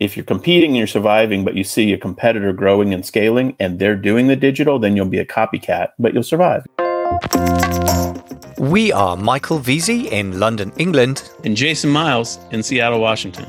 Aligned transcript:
if 0.00 0.16
you're 0.16 0.24
competing 0.24 0.70
and 0.70 0.78
you're 0.78 0.86
surviving, 0.86 1.44
but 1.44 1.54
you 1.54 1.62
see 1.62 1.92
a 1.92 1.98
competitor 1.98 2.52
growing 2.54 2.94
and 2.94 3.04
scaling 3.04 3.54
and 3.60 3.78
they're 3.78 3.94
doing 3.94 4.26
the 4.26 4.36
digital, 4.36 4.78
then 4.78 4.96
you'll 4.96 5.04
be 5.04 5.18
a 5.18 5.26
copycat, 5.26 5.90
but 5.98 6.14
you'll 6.14 6.22
survive. 6.22 6.64
We 8.58 8.92
are 8.92 9.16
Michael 9.16 9.60
Veazey 9.60 10.06
in 10.10 10.40
London, 10.40 10.72
England, 10.78 11.30
and 11.44 11.54
Jason 11.54 11.90
Miles 11.90 12.38
in 12.50 12.62
Seattle, 12.62 13.00
Washington. 13.00 13.46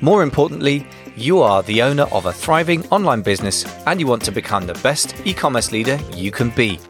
More 0.00 0.22
importantly, 0.22 0.86
you 1.14 1.40
are 1.40 1.62
the 1.62 1.82
owner 1.82 2.04
of 2.04 2.24
a 2.24 2.32
thriving 2.32 2.86
online 2.88 3.20
business 3.20 3.66
and 3.86 4.00
you 4.00 4.06
want 4.06 4.22
to 4.24 4.32
become 4.32 4.66
the 4.66 4.74
best 4.82 5.14
e 5.26 5.34
commerce 5.34 5.72
leader 5.72 5.98
you 6.14 6.30
can 6.30 6.50
be. 6.50 6.80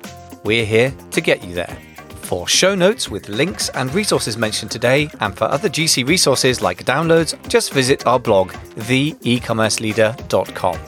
We're 0.45 0.65
here 0.65 0.95
to 1.11 1.21
get 1.21 1.45
you 1.45 1.55
there. 1.55 1.92
For 2.33 2.49
show 2.49 2.75
notes 2.75 3.11
with 3.11 3.29
links 3.29 3.69
and 3.75 3.93
resources 3.93 4.39
mentioned 4.39 4.71
today, 4.71 5.11
and 5.21 5.37
for 5.37 5.45
other 5.45 5.69
GC 5.69 6.09
resources 6.09 6.63
like 6.63 6.87
downloads, 6.87 7.37
just 7.47 7.75
visit 7.75 8.07
our 8.07 8.19
blog, 8.19 8.53
theecommerceleader.com. 8.53 10.79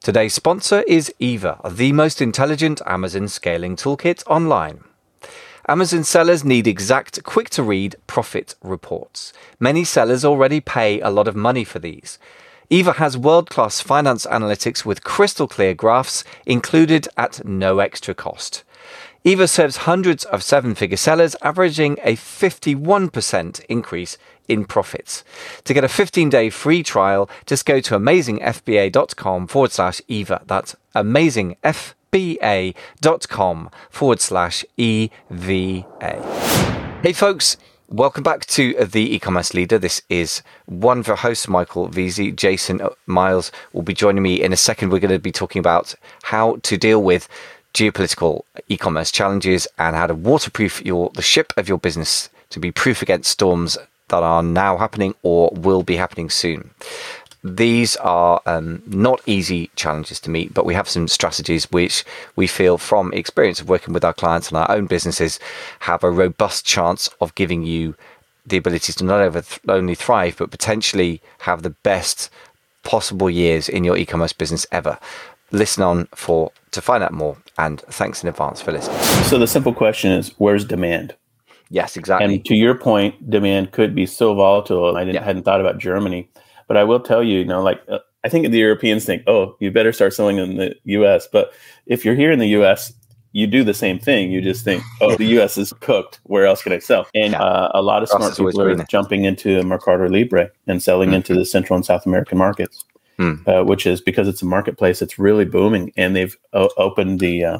Today's 0.00 0.34
sponsor 0.34 0.84
is 0.86 1.12
Eva, 1.18 1.58
the 1.68 1.90
most 1.90 2.22
intelligent 2.22 2.80
Amazon 2.86 3.26
scaling 3.26 3.74
toolkit 3.74 4.22
online. 4.28 4.84
Amazon 5.66 6.04
sellers 6.04 6.44
need 6.44 6.68
exact, 6.68 7.24
quick 7.24 7.50
to 7.50 7.64
read 7.64 7.96
profit 8.06 8.54
reports. 8.62 9.32
Many 9.58 9.82
sellers 9.82 10.24
already 10.24 10.60
pay 10.60 11.00
a 11.00 11.10
lot 11.10 11.26
of 11.26 11.34
money 11.34 11.64
for 11.64 11.80
these. 11.80 12.20
Eva 12.70 12.92
has 12.92 13.16
world 13.16 13.50
class 13.50 13.80
finance 13.80 14.26
analytics 14.26 14.84
with 14.84 15.04
crystal 15.04 15.46
clear 15.46 15.74
graphs 15.74 16.24
included 16.46 17.06
at 17.16 17.44
no 17.44 17.78
extra 17.78 18.14
cost. 18.14 18.64
Eva 19.26 19.48
serves 19.48 19.78
hundreds 19.78 20.26
of 20.26 20.42
seven 20.42 20.74
figure 20.74 20.98
sellers, 20.98 21.34
averaging 21.40 21.96
a 22.02 22.14
51% 22.14 23.64
increase 23.70 24.18
in 24.48 24.66
profits. 24.66 25.24
To 25.64 25.72
get 25.72 25.82
a 25.82 25.88
15 25.88 26.28
day 26.28 26.50
free 26.50 26.82
trial, 26.82 27.30
just 27.46 27.64
go 27.64 27.80
to 27.80 27.94
amazingfba.com 27.94 29.46
forward 29.46 29.72
slash 29.72 30.02
Eva. 30.08 30.42
That's 30.46 30.76
amazingfba.com 30.94 33.70
forward 33.90 34.20
slash 34.20 34.64
EVA. 34.76 35.86
Hey, 37.02 37.12
folks. 37.14 37.56
Welcome 37.94 38.24
back 38.24 38.44
to 38.46 38.74
the 38.74 39.14
e-commerce 39.14 39.54
leader. 39.54 39.78
This 39.78 40.02
is 40.08 40.42
one 40.66 40.98
of 40.98 41.08
our 41.08 41.14
hosts, 41.14 41.46
Michael 41.46 41.88
Veazey. 41.88 42.34
Jason 42.34 42.80
Miles 43.06 43.52
will 43.72 43.82
be 43.82 43.94
joining 43.94 44.24
me 44.24 44.42
in 44.42 44.52
a 44.52 44.56
second. 44.56 44.90
We're 44.90 44.98
going 44.98 45.12
to 45.12 45.20
be 45.20 45.30
talking 45.30 45.60
about 45.60 45.94
how 46.24 46.56
to 46.64 46.76
deal 46.76 47.00
with 47.00 47.28
geopolitical 47.72 48.42
e-commerce 48.68 49.12
challenges 49.12 49.68
and 49.78 49.94
how 49.94 50.08
to 50.08 50.14
waterproof 50.16 50.84
your 50.84 51.10
the 51.10 51.22
ship 51.22 51.52
of 51.56 51.68
your 51.68 51.78
business 51.78 52.30
to 52.50 52.58
be 52.58 52.72
proof 52.72 53.00
against 53.00 53.30
storms 53.30 53.78
that 54.08 54.24
are 54.24 54.42
now 54.42 54.76
happening 54.76 55.14
or 55.22 55.52
will 55.54 55.84
be 55.84 55.94
happening 55.94 56.30
soon. 56.30 56.70
These 57.46 57.96
are 57.96 58.40
um, 58.46 58.82
not 58.86 59.20
easy 59.26 59.70
challenges 59.76 60.18
to 60.20 60.30
meet, 60.30 60.54
but 60.54 60.64
we 60.64 60.72
have 60.72 60.88
some 60.88 61.06
strategies 61.06 61.70
which 61.70 62.02
we 62.36 62.46
feel 62.46 62.78
from 62.78 63.12
experience 63.12 63.60
of 63.60 63.68
working 63.68 63.92
with 63.92 64.02
our 64.02 64.14
clients 64.14 64.48
and 64.48 64.56
our 64.56 64.70
own 64.70 64.86
businesses 64.86 65.38
have 65.80 66.02
a 66.02 66.10
robust 66.10 66.64
chance 66.64 67.10
of 67.20 67.34
giving 67.34 67.62
you 67.62 67.94
the 68.46 68.56
ability 68.56 68.94
to 68.94 69.04
not 69.04 69.60
only 69.68 69.94
thrive, 69.94 70.36
but 70.38 70.50
potentially 70.50 71.20
have 71.40 71.62
the 71.62 71.70
best 71.70 72.30
possible 72.82 73.28
years 73.28 73.68
in 73.68 73.84
your 73.84 73.96
e-commerce 73.98 74.32
business 74.32 74.66
ever. 74.72 74.98
Listen 75.50 75.82
on 75.82 76.06
for 76.14 76.50
to 76.70 76.80
find 76.80 77.04
out 77.04 77.12
more, 77.12 77.36
and 77.58 77.80
thanks 77.82 78.22
in 78.22 78.28
advance 78.28 78.62
for 78.62 78.72
listening. 78.72 78.98
So 79.24 79.38
the 79.38 79.46
simple 79.46 79.74
question 79.74 80.12
is, 80.12 80.30
where's 80.38 80.64
demand? 80.64 81.14
Yes, 81.68 81.96
exactly. 81.96 82.36
And 82.36 82.44
to 82.46 82.54
your 82.54 82.74
point, 82.74 83.30
demand 83.30 83.72
could 83.72 83.94
be 83.94 84.06
so 84.06 84.34
volatile. 84.34 84.96
I 84.96 85.02
yeah. 85.02 85.22
hadn't 85.22 85.42
thought 85.42 85.60
about 85.60 85.78
Germany. 85.78 86.30
But 86.66 86.76
I 86.76 86.84
will 86.84 87.00
tell 87.00 87.22
you, 87.22 87.40
you 87.40 87.44
know, 87.44 87.62
like 87.62 87.80
uh, 87.88 87.98
I 88.24 88.28
think 88.28 88.50
the 88.50 88.58
Europeans 88.58 89.04
think, 89.04 89.22
oh, 89.26 89.56
you 89.60 89.70
better 89.70 89.92
start 89.92 90.14
selling 90.14 90.38
in 90.38 90.56
the 90.56 90.74
U.S. 90.84 91.28
But 91.30 91.52
if 91.86 92.04
you're 92.04 92.14
here 92.14 92.32
in 92.32 92.38
the 92.38 92.48
U.S., 92.48 92.92
you 93.32 93.46
do 93.48 93.64
the 93.64 93.74
same 93.74 93.98
thing. 93.98 94.30
You 94.30 94.40
just 94.40 94.64
think, 94.64 94.82
oh, 95.00 95.16
the 95.16 95.26
U.S. 95.26 95.58
is 95.58 95.72
cooked. 95.80 96.20
Where 96.22 96.46
else 96.46 96.62
can 96.62 96.72
I 96.72 96.78
sell? 96.78 97.06
And 97.14 97.34
uh, 97.34 97.70
a 97.74 97.82
lot 97.82 98.02
of 98.02 98.08
smart 98.08 98.36
people 98.36 98.62
are 98.62 98.76
jumping 98.84 99.24
into 99.24 99.62
Mercado 99.64 100.08
Libre 100.08 100.50
and 100.66 100.82
selling 100.82 101.08
mm-hmm. 101.08 101.16
into 101.16 101.34
the 101.34 101.44
Central 101.44 101.76
and 101.76 101.84
South 101.84 102.06
American 102.06 102.38
markets, 102.38 102.84
mm. 103.18 103.46
uh, 103.46 103.64
which 103.64 103.86
is 103.86 104.00
because 104.00 104.28
it's 104.28 104.40
a 104.40 104.46
marketplace. 104.46 105.02
It's 105.02 105.18
really 105.18 105.44
booming, 105.44 105.92
and 105.96 106.14
they've 106.14 106.36
o- 106.52 106.70
opened 106.76 107.18
the 107.18 107.44
uh, 107.44 107.58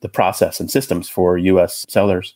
the 0.00 0.08
process 0.08 0.60
and 0.60 0.70
systems 0.70 1.08
for 1.08 1.38
U.S. 1.38 1.86
sellers 1.88 2.34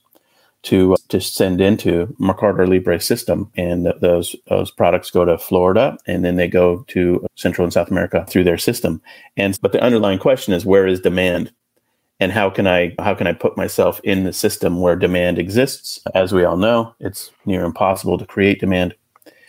to 0.63 0.95
uh, 0.95 0.97
to 1.09 1.21
send 1.21 1.61
into 1.61 2.15
Mercado 2.19 2.65
Libre 2.67 3.01
system, 3.01 3.51
and 3.57 3.85
th- 3.85 3.97
those 4.01 4.37
those 4.49 4.71
products 4.71 5.11
go 5.11 5.25
to 5.25 5.39
Florida, 5.39 5.97
and 6.07 6.25
then 6.25 6.37
they 6.37 6.49
go 6.49 6.85
to 6.89 7.27
Central 7.37 7.65
and 7.65 7.73
South 7.73 7.91
America 7.91 8.25
through 8.29 8.45
their 8.45 8.59
system. 8.59 9.01
And 9.37 9.59
but 9.63 9.73
the 9.73 9.83
underlying 9.83 10.19
question 10.19 10.55
is 10.55 10.65
where 10.65 10.87
is 10.87 11.01
demand, 11.01 11.53
and 12.21 12.33
how 12.33 12.51
can 12.51 12.67
I 12.67 12.95
how 12.99 13.15
can 13.15 13.27
I 13.27 13.33
put 13.33 13.57
myself 13.57 14.01
in 14.05 14.25
the 14.25 14.33
system 14.33 14.81
where 14.81 14.97
demand 14.97 15.39
exists? 15.39 16.01
As 16.15 16.33
we 16.33 16.45
all 16.45 16.57
know, 16.57 16.95
it's 17.01 17.31
near 17.47 17.65
impossible 17.65 18.19
to 18.19 18.27
create 18.27 18.61
demand. 18.61 18.95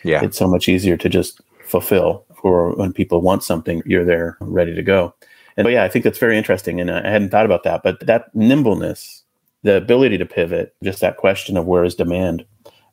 Yeah, 0.02 0.24
it's 0.24 0.38
so 0.38 0.48
much 0.48 0.68
easier 0.68 0.96
to 0.96 1.08
just 1.08 1.40
fulfill 1.64 2.24
for 2.44 2.74
when 2.76 2.92
people 2.92 3.22
want 3.22 3.42
something, 3.42 3.82
you're 3.86 4.04
there 4.04 4.36
ready 4.40 4.74
to 4.74 4.82
go. 4.82 5.14
And 5.56 5.64
but 5.64 5.72
yeah, 5.72 5.82
I 5.82 5.88
think 5.88 6.04
that's 6.04 6.18
very 6.18 6.36
interesting, 6.36 6.78
and 6.78 6.90
I 6.90 7.08
hadn't 7.08 7.30
thought 7.30 7.46
about 7.46 7.62
that. 7.62 7.82
But 7.82 8.00
that 8.06 8.34
nimbleness 8.34 9.23
the 9.64 9.76
ability 9.76 10.18
to 10.18 10.26
pivot, 10.26 10.74
just 10.84 11.00
that 11.00 11.16
question 11.16 11.56
of 11.56 11.66
where 11.66 11.84
is 11.84 11.94
demand, 11.94 12.44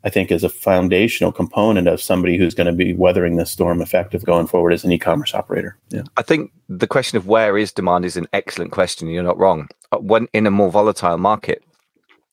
I 0.04 0.09
think 0.09 0.32
is 0.32 0.44
a 0.44 0.50
foundational 0.50 1.32
component 1.32 1.88
of 1.88 2.02
somebody 2.02 2.38
who's 2.38 2.56
going 2.56 2.66
to 2.68 2.74
be 2.74 2.94
weathering 2.94 3.36
the 3.36 3.46
storm 3.46 3.82
effective 3.82 4.26
going 4.26 4.48
forward 4.48 4.74
as 4.74 4.84
an 4.84 4.92
e-commerce 4.92 5.36
operator. 5.36 5.78
Yeah. 5.90 6.04
I 6.18 6.24
think 6.24 6.52
the 6.70 6.88
question 6.88 7.18
of 7.18 7.28
where 7.28 7.58
is 7.58 7.72
demand 7.72 8.06
is 8.06 8.18
an 8.18 8.28
excellent 8.34 8.72
question. 8.72 9.09
You're 9.09 9.22
not 9.22 9.38
wrong. 9.38 9.68
Uh, 9.92 9.98
when 9.98 10.28
in 10.34 10.48
a 10.48 10.52
more 10.52 10.72
volatile 10.72 11.18
market 11.18 11.64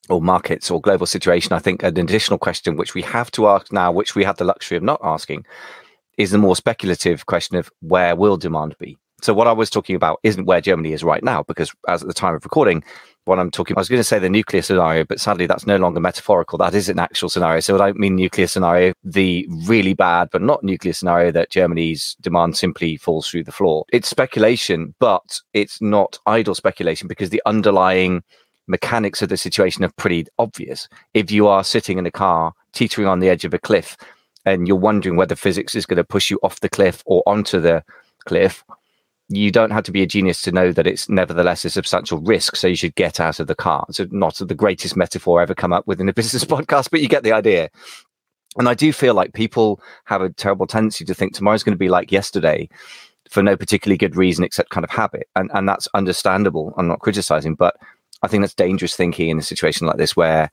or 0.09 0.21
markets 0.21 0.71
or 0.71 0.81
global 0.81 1.05
situation, 1.05 1.53
I 1.53 1.59
think 1.59 1.83
an 1.83 1.99
additional 1.99 2.39
question 2.39 2.77
which 2.77 2.95
we 2.95 3.03
have 3.03 3.29
to 3.31 3.47
ask 3.49 3.71
now, 3.71 3.91
which 3.91 4.15
we 4.15 4.23
have 4.23 4.37
the 4.37 4.45
luxury 4.45 4.77
of 4.77 4.83
not 4.83 5.01
asking, 5.03 5.45
is 6.17 6.31
the 6.31 6.37
more 6.37 6.55
speculative 6.55 7.25
question 7.25 7.57
of 7.57 7.69
where 7.81 8.15
will 8.15 8.37
demand 8.37 8.75
be? 8.79 8.97
So 9.21 9.33
what 9.33 9.47
I 9.47 9.51
was 9.51 9.69
talking 9.69 9.95
about 9.95 10.19
isn't 10.23 10.45
where 10.45 10.61
Germany 10.61 10.93
is 10.93 11.03
right 11.03 11.23
now, 11.23 11.43
because 11.43 11.71
as 11.87 12.01
at 12.01 12.07
the 12.07 12.13
time 12.13 12.35
of 12.35 12.43
recording, 12.43 12.83
what 13.29 13.39
I'm 13.39 13.51
talking 13.51 13.73
about. 13.73 13.81
I 13.81 13.83
was 13.83 13.89
going 13.89 13.99
to 13.99 14.03
say 14.03 14.19
the 14.19 14.29
nuclear 14.29 14.61
scenario, 14.61 15.05
but 15.05 15.19
sadly 15.19 15.45
that's 15.45 15.67
no 15.67 15.77
longer 15.77 15.99
metaphorical. 15.99 16.57
That 16.57 16.73
is 16.73 16.89
an 16.89 16.99
actual 16.99 17.29
scenario. 17.29 17.59
So 17.59 17.75
I 17.75 17.77
don't 17.77 17.99
mean 17.99 18.15
nuclear 18.15 18.47
scenario, 18.47 18.93
the 19.03 19.47
really 19.65 19.93
bad 19.93 20.29
but 20.31 20.41
not 20.41 20.63
nuclear 20.63 20.93
scenario 20.93 21.31
that 21.31 21.51
Germany's 21.51 22.15
demand 22.21 22.57
simply 22.57 22.97
falls 22.97 23.29
through 23.29 23.43
the 23.43 23.51
floor. 23.51 23.85
It's 23.93 24.09
speculation, 24.09 24.95
but 24.99 25.39
it's 25.53 25.79
not 25.81 26.17
idle 26.25 26.55
speculation 26.55 27.07
because 27.07 27.29
the 27.29 27.41
underlying 27.45 28.23
mechanics 28.67 29.21
of 29.21 29.29
the 29.29 29.37
situation 29.37 29.83
are 29.83 29.91
pretty 29.97 30.25
obvious. 30.39 30.89
If 31.13 31.31
you 31.31 31.47
are 31.47 31.63
sitting 31.63 31.97
in 31.97 32.05
a 32.05 32.11
car 32.11 32.53
teetering 32.73 33.07
on 33.07 33.19
the 33.19 33.29
edge 33.29 33.45
of 33.45 33.53
a 33.53 33.59
cliff 33.59 33.95
and 34.45 34.67
you're 34.67 34.77
wondering 34.77 35.17
whether 35.17 35.35
physics 35.35 35.75
is 35.75 35.85
going 35.85 35.97
to 35.97 36.03
push 36.03 36.31
you 36.31 36.39
off 36.43 36.61
the 36.61 36.69
cliff 36.69 37.03
or 37.05 37.21
onto 37.27 37.59
the 37.59 37.83
cliff, 38.25 38.63
you 39.29 39.51
don't 39.51 39.69
have 39.69 39.83
to 39.83 39.91
be 39.91 40.01
a 40.01 40.07
genius 40.07 40.41
to 40.41 40.51
know 40.51 40.71
that 40.71 40.87
it's 40.87 41.07
nevertheless 41.07 41.63
a 41.63 41.69
substantial 41.69 42.19
risk. 42.19 42.55
So 42.55 42.67
you 42.67 42.75
should 42.75 42.95
get 42.95 43.19
out 43.19 43.39
of 43.39 43.47
the 43.47 43.55
car. 43.55 43.85
So 43.91 44.07
not 44.09 44.35
the 44.35 44.55
greatest 44.55 44.97
metaphor 44.97 45.39
ever 45.39 45.53
come 45.53 45.71
up 45.71 45.85
with 45.87 46.01
in 46.01 46.09
a 46.09 46.13
business 46.19 46.43
podcast, 46.43 46.89
but 46.89 47.01
you 47.01 47.07
get 47.07 47.23
the 47.23 47.31
idea. 47.31 47.69
And 48.57 48.67
I 48.67 48.73
do 48.73 48.91
feel 48.91 49.13
like 49.13 49.33
people 49.33 49.79
have 50.05 50.23
a 50.23 50.31
terrible 50.31 50.65
tendency 50.65 51.05
to 51.05 51.13
think 51.13 51.33
tomorrow's 51.33 51.63
going 51.63 51.75
to 51.75 51.79
be 51.79 51.89
like 51.89 52.11
yesterday 52.11 52.67
for 53.29 53.43
no 53.43 53.55
particularly 53.55 53.97
good 53.97 54.15
reason 54.15 54.43
except 54.43 54.71
kind 54.71 54.83
of 54.83 54.89
habit. 54.89 55.29
And 55.35 55.51
and 55.53 55.69
that's 55.69 55.87
understandable. 55.93 56.73
I'm 56.75 56.87
not 56.87 56.99
criticizing, 56.99 57.53
but 57.53 57.75
I 58.23 58.27
think 58.27 58.41
that's 58.41 58.55
dangerous 58.55 58.95
thinking 58.95 59.29
in 59.29 59.37
a 59.37 59.43
situation 59.43 59.85
like 59.85 59.97
this 59.97 60.15
where 60.15 60.49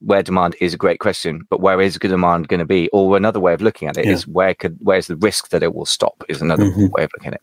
where 0.00 0.22
demand 0.22 0.56
is 0.60 0.74
a 0.74 0.78
great 0.78 1.00
question, 1.00 1.42
but 1.50 1.60
where 1.60 1.80
is 1.80 1.98
good 1.98 2.08
demand 2.08 2.48
going 2.48 2.60
to 2.60 2.66
be? 2.66 2.88
Or 2.92 3.16
another 3.16 3.40
way 3.40 3.54
of 3.54 3.60
looking 3.60 3.88
at 3.88 3.96
it 3.96 4.06
yeah. 4.06 4.12
is 4.12 4.26
where 4.26 4.54
could 4.54 4.76
where's 4.80 5.06
the 5.06 5.16
risk 5.16 5.50
that 5.50 5.62
it 5.62 5.74
will 5.74 5.86
stop? 5.86 6.24
Is 6.28 6.42
another 6.42 6.64
mm-hmm. 6.64 6.88
way 6.92 7.04
of 7.04 7.10
looking 7.16 7.28
at 7.28 7.34
it. 7.34 7.42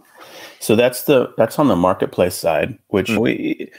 So 0.59 0.75
that's 0.75 1.03
the 1.03 1.33
that's 1.37 1.59
on 1.59 1.67
the 1.67 1.75
marketplace 1.75 2.35
side, 2.35 2.77
which 2.87 3.07
mm-hmm. 3.07 3.21
we 3.21 3.71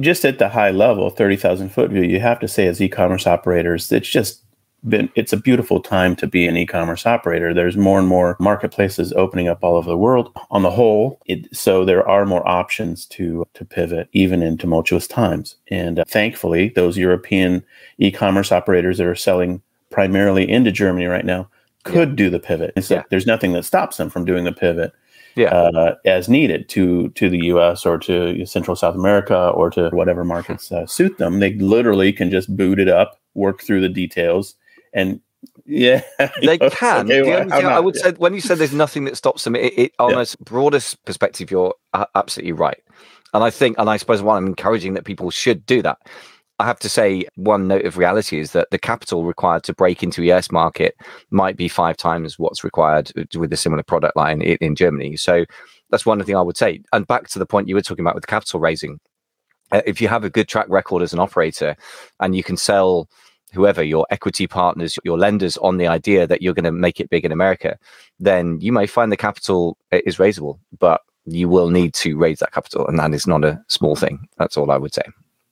just 0.00 0.24
at 0.24 0.38
the 0.38 0.48
high 0.48 0.70
level, 0.70 1.10
thirty 1.10 1.36
thousand 1.36 1.70
foot 1.70 1.90
view, 1.90 2.02
you 2.02 2.20
have 2.20 2.40
to 2.40 2.48
say 2.48 2.66
as 2.66 2.80
e-commerce 2.80 3.26
operators, 3.26 3.90
it's 3.92 4.08
just 4.08 4.44
been 4.88 5.10
it's 5.14 5.32
a 5.32 5.36
beautiful 5.36 5.80
time 5.80 6.16
to 6.16 6.26
be 6.26 6.46
an 6.46 6.56
e-commerce 6.56 7.06
operator. 7.06 7.52
There's 7.52 7.76
more 7.76 7.98
and 7.98 8.08
more 8.08 8.36
marketplaces 8.40 9.12
opening 9.12 9.48
up 9.48 9.62
all 9.62 9.76
over 9.76 9.88
the 9.88 9.96
world. 9.96 10.36
On 10.50 10.62
the 10.62 10.70
whole, 10.70 11.20
it, 11.26 11.54
so 11.54 11.84
there 11.84 12.06
are 12.08 12.24
more 12.24 12.46
options 12.46 13.06
to 13.06 13.46
to 13.54 13.64
pivot 13.64 14.08
even 14.12 14.42
in 14.42 14.56
tumultuous 14.56 15.06
times. 15.06 15.56
And 15.68 15.98
uh, 15.98 16.04
thankfully, 16.08 16.70
those 16.70 16.96
European 16.96 17.64
e-commerce 17.98 18.52
operators 18.52 18.98
that 18.98 19.06
are 19.06 19.14
selling 19.14 19.62
primarily 19.90 20.48
into 20.48 20.72
Germany 20.72 21.06
right 21.06 21.24
now 21.24 21.48
could 21.84 22.10
yeah. 22.10 22.14
do 22.14 22.30
the 22.30 22.40
pivot. 22.40 22.72
So 22.82 22.96
yeah. 22.96 23.02
there's 23.10 23.26
nothing 23.26 23.52
that 23.52 23.64
stops 23.64 23.96
them 23.96 24.10
from 24.10 24.24
doing 24.24 24.44
the 24.44 24.52
pivot. 24.52 24.92
Yeah. 25.36 25.54
Uh, 25.54 25.94
as 26.04 26.28
needed 26.28 26.68
to 26.70 27.10
to 27.10 27.30
the 27.30 27.44
U.S. 27.46 27.86
or 27.86 27.98
to 27.98 28.44
Central 28.46 28.74
South 28.74 28.96
America 28.96 29.50
or 29.50 29.70
to 29.70 29.88
whatever 29.90 30.24
markets 30.24 30.72
uh, 30.72 30.86
suit 30.86 31.18
them. 31.18 31.38
They 31.38 31.54
literally 31.54 32.12
can 32.12 32.30
just 32.30 32.54
boot 32.56 32.80
it 32.80 32.88
up 32.88 33.20
work 33.34 33.62
through 33.62 33.80
the 33.80 33.88
details 33.88 34.56
and 34.92 35.20
yeah, 35.64 36.02
they 36.42 36.58
can. 36.70 37.10
Okay, 37.10 37.44
the 37.44 37.48
well, 37.48 37.68
I 37.68 37.80
would 37.80 37.96
yeah. 37.96 38.02
say 38.02 38.12
when 38.12 38.34
you 38.34 38.40
said 38.40 38.58
there's 38.58 38.74
nothing 38.74 39.04
that 39.04 39.16
stops 39.16 39.44
them, 39.44 39.56
it, 39.56 39.78
it 39.78 39.92
on 39.98 40.12
yeah. 40.12 40.22
a 40.22 40.44
broadest 40.44 41.02
perspective, 41.04 41.50
you're 41.50 41.74
absolutely 42.14 42.52
right. 42.52 42.82
And 43.32 43.44
I 43.44 43.50
think, 43.50 43.78
and 43.78 43.88
I 43.88 43.96
suppose, 43.96 44.22
one 44.22 44.36
I'm 44.36 44.46
encouraging 44.46 44.94
that 44.94 45.04
people 45.04 45.30
should 45.30 45.64
do 45.64 45.82
that. 45.82 45.98
I 46.58 46.64
have 46.66 46.78
to 46.80 46.90
say, 46.90 47.24
one 47.36 47.68
note 47.68 47.86
of 47.86 47.96
reality 47.96 48.38
is 48.38 48.52
that 48.52 48.68
the 48.70 48.78
capital 48.78 49.24
required 49.24 49.62
to 49.64 49.72
break 49.72 50.02
into 50.02 50.20
the 50.20 50.30
US 50.32 50.50
market 50.50 50.94
might 51.30 51.56
be 51.56 51.68
five 51.68 51.96
times 51.96 52.38
what's 52.38 52.64
required 52.64 53.10
with 53.34 53.52
a 53.52 53.56
similar 53.56 53.82
product 53.82 54.14
line 54.16 54.42
in, 54.42 54.58
in 54.60 54.74
Germany. 54.74 55.16
So 55.16 55.46
that's 55.90 56.04
one 56.04 56.22
thing 56.22 56.36
I 56.36 56.42
would 56.42 56.58
say. 56.58 56.82
And 56.92 57.06
back 57.06 57.28
to 57.28 57.38
the 57.38 57.46
point 57.46 57.68
you 57.68 57.76
were 57.76 57.82
talking 57.82 58.04
about 58.04 58.14
with 58.14 58.26
capital 58.26 58.60
raising, 58.60 59.00
uh, 59.72 59.80
if 59.86 60.02
you 60.02 60.08
have 60.08 60.24
a 60.24 60.30
good 60.30 60.48
track 60.48 60.66
record 60.68 61.02
as 61.02 61.14
an 61.14 61.18
operator 61.18 61.76
and 62.18 62.36
you 62.36 62.42
can 62.42 62.58
sell 62.58 63.08
whoever 63.52 63.82
your 63.82 64.06
equity 64.10 64.46
partners, 64.46 64.98
your 65.04 65.18
lenders 65.18 65.56
on 65.58 65.76
the 65.76 65.86
idea 65.86 66.26
that 66.26 66.42
you're 66.42 66.54
going 66.54 66.64
to 66.64 66.72
make 66.72 67.00
it 67.00 67.10
big 67.10 67.24
in 67.24 67.32
America, 67.32 67.78
then 68.18 68.60
you 68.60 68.72
may 68.72 68.86
find 68.86 69.10
the 69.10 69.16
capital 69.16 69.76
is 69.90 70.16
raisable, 70.16 70.58
but 70.78 71.02
you 71.26 71.48
will 71.48 71.70
need 71.70 71.94
to 71.94 72.16
raise 72.16 72.38
that 72.38 72.52
capital, 72.52 72.86
and 72.86 72.98
that 72.98 73.12
is 73.14 73.26
not 73.26 73.44
a 73.44 73.62
small 73.68 73.94
thing. 73.94 74.26
That's 74.38 74.56
all 74.56 74.70
I 74.70 74.78
would 74.78 74.94
say. 74.94 75.02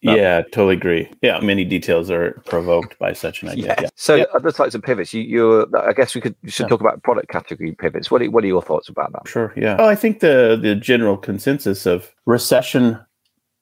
But, 0.02 0.16
yeah, 0.16 0.42
totally 0.42 0.76
agree. 0.76 1.10
Yeah, 1.22 1.40
many 1.40 1.64
details 1.64 2.08
are 2.08 2.40
provoked 2.46 2.96
by 3.00 3.12
such 3.12 3.42
an 3.42 3.48
idea. 3.48 3.66
Yeah. 3.66 3.74
yeah. 3.82 3.88
So 3.96 4.14
yeah. 4.14 4.24
other 4.32 4.52
types 4.52 4.76
of 4.76 4.82
pivots. 4.82 5.12
You, 5.12 5.22
you, 5.22 5.66
I 5.76 5.92
guess 5.92 6.14
we 6.14 6.20
could 6.20 6.36
should 6.46 6.64
yeah. 6.64 6.68
talk 6.68 6.80
about 6.80 7.02
product 7.02 7.28
category 7.30 7.72
pivots. 7.72 8.08
What 8.08 8.22
are, 8.22 8.30
what 8.30 8.44
are 8.44 8.46
your 8.46 8.62
thoughts 8.62 8.88
about 8.88 9.12
that? 9.12 9.26
Sure. 9.26 9.52
Yeah. 9.56 9.76
Well, 9.76 9.88
I 9.88 9.96
think 9.96 10.20
the 10.20 10.56
the 10.60 10.76
general 10.76 11.16
consensus 11.16 11.84
of 11.84 12.14
recession 12.26 13.00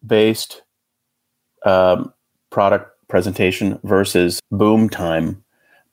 based 0.06 0.62
um, 1.64 2.12
product 2.50 2.90
presentation 3.08 3.78
versus 3.84 4.40
boom 4.50 4.88
time 4.88 5.42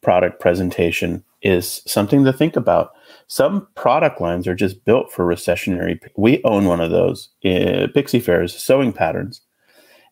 product 0.01 0.39
presentation 0.39 1.23
is 1.41 1.81
something 1.85 2.23
to 2.23 2.33
think 2.33 2.55
about. 2.55 2.91
Some 3.27 3.67
product 3.75 4.21
lines 4.21 4.47
are 4.47 4.55
just 4.55 4.83
built 4.85 5.11
for 5.11 5.25
recessionary. 5.25 5.99
We 6.15 6.41
own 6.43 6.65
one 6.65 6.79
of 6.79 6.91
those, 6.91 7.29
uh, 7.45 7.87
Pixie 7.93 8.19
Faire's 8.19 8.55
sewing 8.55 8.93
patterns. 8.93 9.41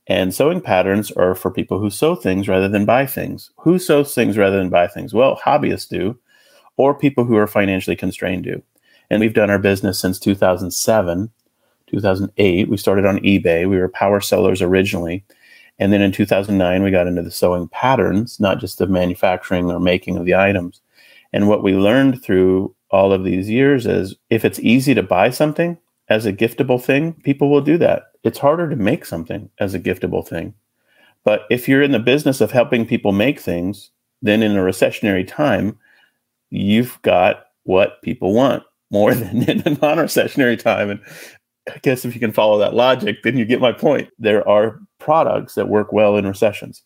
And 0.07 0.33
sewing 0.33 0.61
patterns 0.61 1.11
are 1.11 1.35
for 1.35 1.51
people 1.51 1.79
who 1.79 1.89
sew 1.89 2.15
things 2.15 2.47
rather 2.47 2.67
than 2.67 2.85
buy 2.85 3.05
things. 3.05 3.51
Who 3.59 3.79
sews 3.79 4.13
things 4.13 4.37
rather 4.37 4.57
than 4.57 4.69
buy 4.69 4.87
things? 4.87 5.13
Well, 5.13 5.39
hobbyists 5.45 5.87
do, 5.87 6.17
or 6.75 6.93
people 6.93 7.23
who 7.23 7.37
are 7.37 7.47
financially 7.47 7.95
constrained 7.95 8.43
do. 8.43 8.61
And 9.09 9.19
we've 9.19 9.33
done 9.33 9.49
our 9.49 9.59
business 9.59 9.99
since 9.99 10.19
2007, 10.19 11.29
2008. 11.87 12.69
We 12.69 12.77
started 12.77 13.05
on 13.05 13.19
eBay. 13.19 13.69
We 13.69 13.77
were 13.77 13.89
power 13.89 14.21
sellers 14.21 14.61
originally. 14.61 15.23
And 15.81 15.91
then 15.91 16.03
in 16.03 16.11
2009, 16.11 16.83
we 16.83 16.91
got 16.91 17.07
into 17.07 17.23
the 17.23 17.31
sewing 17.31 17.67
patterns, 17.67 18.39
not 18.39 18.59
just 18.59 18.77
the 18.77 18.85
manufacturing 18.85 19.71
or 19.71 19.79
making 19.79 20.15
of 20.15 20.25
the 20.25 20.35
items. 20.35 20.79
And 21.33 21.47
what 21.47 21.63
we 21.63 21.73
learned 21.73 22.21
through 22.21 22.75
all 22.91 23.11
of 23.11 23.23
these 23.23 23.49
years 23.49 23.87
is 23.87 24.15
if 24.29 24.45
it's 24.45 24.59
easy 24.59 24.93
to 24.93 25.01
buy 25.01 25.31
something 25.31 25.79
as 26.07 26.27
a 26.27 26.33
giftable 26.33 26.79
thing, 26.79 27.13
people 27.23 27.49
will 27.49 27.61
do 27.61 27.79
that. 27.79 28.03
It's 28.23 28.37
harder 28.37 28.69
to 28.69 28.75
make 28.75 29.05
something 29.05 29.49
as 29.59 29.73
a 29.73 29.79
giftable 29.79 30.25
thing. 30.25 30.53
But 31.23 31.47
if 31.49 31.67
you're 31.67 31.81
in 31.81 31.93
the 31.93 31.99
business 31.99 32.41
of 32.41 32.51
helping 32.51 32.85
people 32.85 33.11
make 33.11 33.39
things, 33.39 33.89
then 34.21 34.43
in 34.43 34.55
a 34.55 34.61
recessionary 34.61 35.27
time, 35.27 35.79
you've 36.51 37.01
got 37.01 37.45
what 37.63 38.03
people 38.03 38.33
want 38.33 38.61
more 38.91 39.15
than 39.15 39.49
in 39.49 39.61
a 39.61 39.71
non 39.71 39.97
recessionary 39.97 40.59
time. 40.59 40.91
And 40.91 40.99
I 41.67 41.79
guess 41.79 42.05
if 42.05 42.13
you 42.13 42.19
can 42.19 42.33
follow 42.33 42.59
that 42.59 42.75
logic, 42.75 43.23
then 43.23 43.35
you 43.35 43.45
get 43.45 43.59
my 43.59 43.71
point. 43.71 44.09
There 44.19 44.47
are 44.47 44.79
products 45.01 45.55
that 45.55 45.67
work 45.67 45.91
well 45.91 46.15
in 46.15 46.25
recessions, 46.25 46.83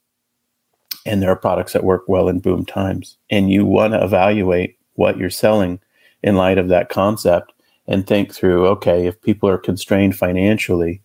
and 1.06 1.22
there 1.22 1.30
are 1.30 1.36
products 1.36 1.74
that 1.74 1.84
work 1.84 2.06
well 2.08 2.28
in 2.28 2.40
boom 2.40 2.66
times. 2.66 3.18
And 3.30 3.52
you 3.52 3.66
want 3.66 3.94
to 3.94 4.04
evaluate 4.04 4.78
what 4.94 5.18
you're 5.18 5.30
selling 5.30 5.80
in 6.24 6.36
light 6.36 6.58
of 6.58 6.70
that 6.70 6.90
concept 6.90 7.54
and 7.88 8.08
think 8.08 8.34
through 8.34 8.66
okay, 8.68 9.06
if 9.06 9.22
people 9.22 9.48
are 9.48 9.60
constrained 9.60 10.16
financially, 10.16 11.02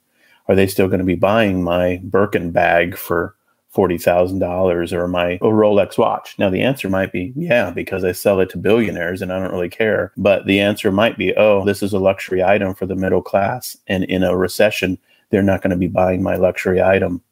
are 0.49 0.55
they 0.55 0.67
still 0.67 0.89
going 0.89 1.01
to 1.01 1.05
be 1.05 1.17
buying 1.17 1.62
my 1.62 2.01
Birkin 2.03 2.51
bag 2.51 2.97
for 2.97 3.37
$40,000 3.75 4.93
or 4.93 5.07
my 5.07 5.39
Rolex 5.39 5.99
watch? 5.99 6.37
Now, 6.39 6.49
the 6.49 6.62
answer 6.62 6.89
might 6.89 7.12
be, 7.12 7.33
yeah, 7.37 7.71
because 7.71 8.03
I 8.03 8.12
sell 8.12 8.41
it 8.41 8.49
to 8.51 8.59
billionaires 8.59 9.21
and 9.21 9.33
I 9.33 9.39
don't 9.39 9.53
really 9.53 9.69
care. 9.69 10.12
But 10.17 10.47
the 10.47 10.61
answer 10.61 10.91
might 10.91 11.19
be, 11.19 11.35
oh, 11.37 11.65
this 11.65 11.83
is 11.83 11.93
a 11.93 11.99
luxury 11.99 12.43
item 12.43 12.75
for 12.75 12.87
the 12.87 12.97
middle 12.97 13.23
class. 13.23 13.77
And 13.87 14.05
in 14.05 14.23
a 14.23 14.37
recession, 14.37 14.99
they're 15.31 15.43
not 15.43 15.62
going 15.62 15.71
to 15.71 15.77
be 15.77 15.87
buying 15.87 16.23
my 16.23 16.37
luxury 16.37 16.82
item. 16.82 17.23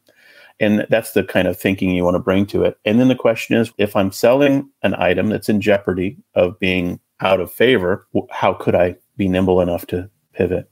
And 0.60 0.86
that's 0.90 1.12
the 1.12 1.22
kind 1.22 1.46
of 1.46 1.56
thinking 1.56 1.90
you 1.90 2.04
want 2.04 2.16
to 2.16 2.20
bring 2.20 2.46
to 2.46 2.64
it. 2.64 2.78
And 2.84 2.98
then 2.98 3.08
the 3.08 3.14
question 3.14 3.56
is 3.56 3.72
if 3.78 3.94
I'm 3.94 4.10
selling 4.10 4.68
an 4.82 4.94
item 4.94 5.28
that's 5.28 5.48
in 5.48 5.60
jeopardy 5.60 6.16
of 6.34 6.58
being 6.58 6.98
out 7.20 7.40
of 7.40 7.52
favor, 7.52 8.06
how 8.30 8.54
could 8.54 8.74
I 8.74 8.96
be 9.16 9.28
nimble 9.28 9.60
enough 9.60 9.86
to 9.88 10.10
pivot? 10.32 10.70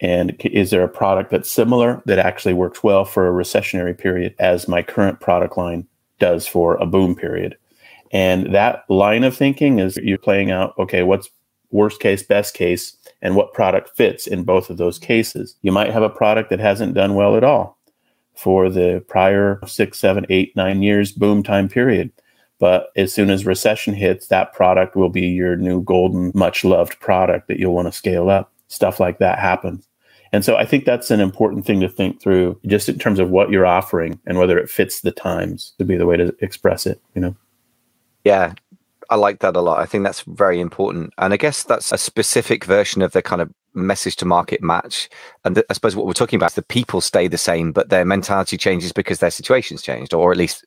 And 0.00 0.34
is 0.44 0.70
there 0.70 0.82
a 0.82 0.88
product 0.88 1.30
that's 1.30 1.50
similar 1.50 2.02
that 2.06 2.18
actually 2.18 2.54
works 2.54 2.82
well 2.82 3.04
for 3.04 3.28
a 3.28 3.44
recessionary 3.44 3.96
period 3.96 4.34
as 4.38 4.66
my 4.66 4.82
current 4.82 5.20
product 5.20 5.58
line 5.58 5.86
does 6.18 6.46
for 6.46 6.76
a 6.76 6.86
boom 6.86 7.14
period? 7.14 7.56
And 8.10 8.54
that 8.54 8.84
line 8.88 9.24
of 9.24 9.36
thinking 9.36 9.78
is 9.78 9.96
you're 9.98 10.18
playing 10.18 10.50
out, 10.50 10.74
okay, 10.78 11.02
what's 11.02 11.28
worst 11.70 12.00
case, 12.00 12.22
best 12.22 12.54
case, 12.54 12.96
and 13.22 13.36
what 13.36 13.52
product 13.52 13.96
fits 13.96 14.26
in 14.26 14.44
both 14.44 14.70
of 14.70 14.76
those 14.76 14.98
cases. 14.98 15.56
You 15.62 15.72
might 15.72 15.92
have 15.92 16.02
a 16.02 16.10
product 16.10 16.50
that 16.50 16.60
hasn't 16.60 16.94
done 16.94 17.14
well 17.14 17.36
at 17.36 17.44
all 17.44 17.78
for 18.34 18.70
the 18.70 19.04
prior 19.08 19.60
six, 19.66 19.98
seven, 19.98 20.24
eight, 20.30 20.54
nine 20.56 20.82
years 20.82 21.12
boom 21.12 21.42
time 21.42 21.68
period. 21.68 22.10
But 22.58 22.90
as 22.96 23.12
soon 23.12 23.30
as 23.30 23.46
recession 23.46 23.94
hits, 23.94 24.28
that 24.28 24.52
product 24.52 24.94
will 24.94 25.08
be 25.08 25.26
your 25.26 25.56
new 25.56 25.82
golden, 25.82 26.30
much 26.34 26.64
loved 26.64 26.98
product 27.00 27.48
that 27.48 27.58
you'll 27.58 27.74
want 27.74 27.88
to 27.88 27.92
scale 27.92 28.28
up. 28.28 28.52
Stuff 28.68 29.00
like 29.00 29.18
that 29.18 29.38
happens. 29.38 29.86
And 30.32 30.44
so 30.44 30.56
I 30.56 30.64
think 30.64 30.84
that's 30.84 31.10
an 31.10 31.20
important 31.20 31.66
thing 31.66 31.80
to 31.80 31.88
think 31.88 32.22
through 32.22 32.60
just 32.66 32.88
in 32.88 32.98
terms 32.98 33.18
of 33.18 33.30
what 33.30 33.50
you're 33.50 33.66
offering 33.66 34.20
and 34.26 34.38
whether 34.38 34.58
it 34.58 34.70
fits 34.70 35.00
the 35.00 35.10
times 35.10 35.72
to 35.78 35.84
be 35.84 35.96
the 35.96 36.06
way 36.06 36.16
to 36.16 36.34
express 36.40 36.86
it, 36.86 37.00
you 37.14 37.20
know? 37.20 37.34
Yeah. 38.24 38.54
I 39.10 39.16
like 39.16 39.40
that 39.40 39.56
a 39.56 39.60
lot. 39.60 39.80
I 39.80 39.86
think 39.86 40.04
that's 40.04 40.22
very 40.22 40.60
important. 40.60 41.12
And 41.18 41.34
I 41.34 41.36
guess 41.36 41.64
that's 41.64 41.92
a 41.92 41.98
specific 41.98 42.64
version 42.64 43.02
of 43.02 43.12
the 43.12 43.22
kind 43.22 43.42
of 43.42 43.50
message 43.74 44.16
to 44.16 44.24
market 44.24 44.62
match. 44.62 45.08
And 45.44 45.56
th- 45.56 45.66
I 45.68 45.72
suppose 45.72 45.96
what 45.96 46.06
we're 46.06 46.12
talking 46.12 46.36
about 46.36 46.52
is 46.52 46.54
the 46.54 46.62
people 46.62 47.00
stay 47.00 47.28
the 47.28 47.38
same, 47.38 47.72
but 47.72 47.88
their 47.88 48.04
mentality 48.04 48.56
changes 48.56 48.92
because 48.92 49.18
their 49.18 49.30
situation's 49.30 49.82
changed, 49.82 50.14
or 50.14 50.30
at 50.30 50.38
least 50.38 50.64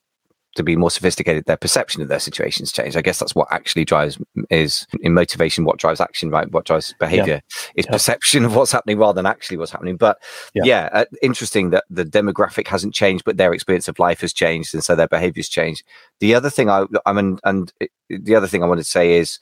to 0.55 0.63
be 0.63 0.75
more 0.75 0.91
sophisticated, 0.91 1.45
their 1.45 1.57
perception 1.57 2.01
of 2.01 2.07
their 2.07 2.19
situations 2.19 2.71
change. 2.71 2.95
I 2.95 3.01
guess 3.01 3.19
that's 3.19 3.35
what 3.35 3.47
actually 3.51 3.85
drives 3.85 4.17
is 4.49 4.85
in 5.01 5.13
motivation, 5.13 5.65
what 5.65 5.79
drives 5.79 5.99
action, 5.99 6.29
right? 6.29 6.51
What 6.51 6.65
drives 6.65 6.93
behavior 6.99 7.41
yeah. 7.45 7.71
is 7.75 7.85
yeah. 7.85 7.91
perception 7.91 8.45
of 8.45 8.55
what's 8.55 8.71
happening 8.71 8.97
rather 8.97 9.15
than 9.15 9.25
actually 9.25 9.57
what's 9.57 9.71
happening. 9.71 9.97
But 9.97 10.19
yeah, 10.53 10.63
yeah 10.65 10.89
uh, 10.93 11.05
interesting 11.21 11.71
that 11.71 11.85
the 11.89 12.05
demographic 12.05 12.67
hasn't 12.67 12.93
changed, 12.93 13.23
but 13.25 13.37
their 13.37 13.53
experience 13.53 13.87
of 13.87 13.99
life 13.99 14.21
has 14.21 14.33
changed, 14.33 14.73
and 14.73 14.83
so 14.83 14.95
their 14.95 15.07
behaviors 15.07 15.49
changed. 15.49 15.83
The 16.19 16.35
other 16.35 16.49
thing 16.49 16.69
I, 16.69 16.85
I 17.05 17.13
mean, 17.13 17.39
and 17.43 17.73
it, 17.79 17.91
the 18.09 18.35
other 18.35 18.47
thing 18.47 18.63
I 18.63 18.67
wanted 18.67 18.83
to 18.83 18.89
say 18.89 19.17
is 19.17 19.39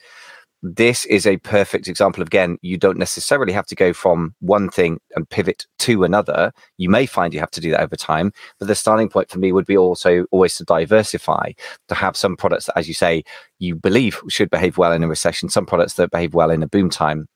this 0.63 1.05
is 1.05 1.25
a 1.25 1.37
perfect 1.37 1.87
example. 1.87 2.21
Again, 2.21 2.57
you 2.61 2.77
don't 2.77 2.97
necessarily 2.97 3.51
have 3.53 3.65
to 3.67 3.75
go 3.75 3.93
from 3.93 4.35
one 4.39 4.69
thing 4.69 4.99
and 5.15 5.29
pivot 5.29 5.65
to 5.79 6.03
another. 6.03 6.51
You 6.77 6.89
may 6.89 7.05
find 7.05 7.33
you 7.33 7.39
have 7.39 7.51
to 7.51 7.61
do 7.61 7.71
that 7.71 7.81
over 7.81 7.95
time, 7.95 8.31
but 8.59 8.67
the 8.67 8.75
starting 8.75 9.09
point 9.09 9.29
for 9.29 9.39
me 9.39 9.51
would 9.51 9.65
be 9.65 9.77
also 9.77 10.25
always 10.31 10.55
to 10.57 10.63
diversify, 10.63 11.51
to 11.87 11.95
have 11.95 12.15
some 12.15 12.37
products 12.37 12.67
that, 12.67 12.77
as 12.77 12.87
you 12.87 12.93
say, 12.93 13.23
you 13.59 13.75
believe 13.75 14.21
should 14.29 14.49
behave 14.49 14.77
well 14.77 14.91
in 14.91 15.03
a 15.03 15.07
recession, 15.07 15.49
some 15.49 15.65
products 15.65 15.93
that 15.93 16.11
behave 16.11 16.33
well 16.33 16.51
in 16.51 16.63
a 16.63 16.67
boom 16.67 16.89
time, 16.89 17.27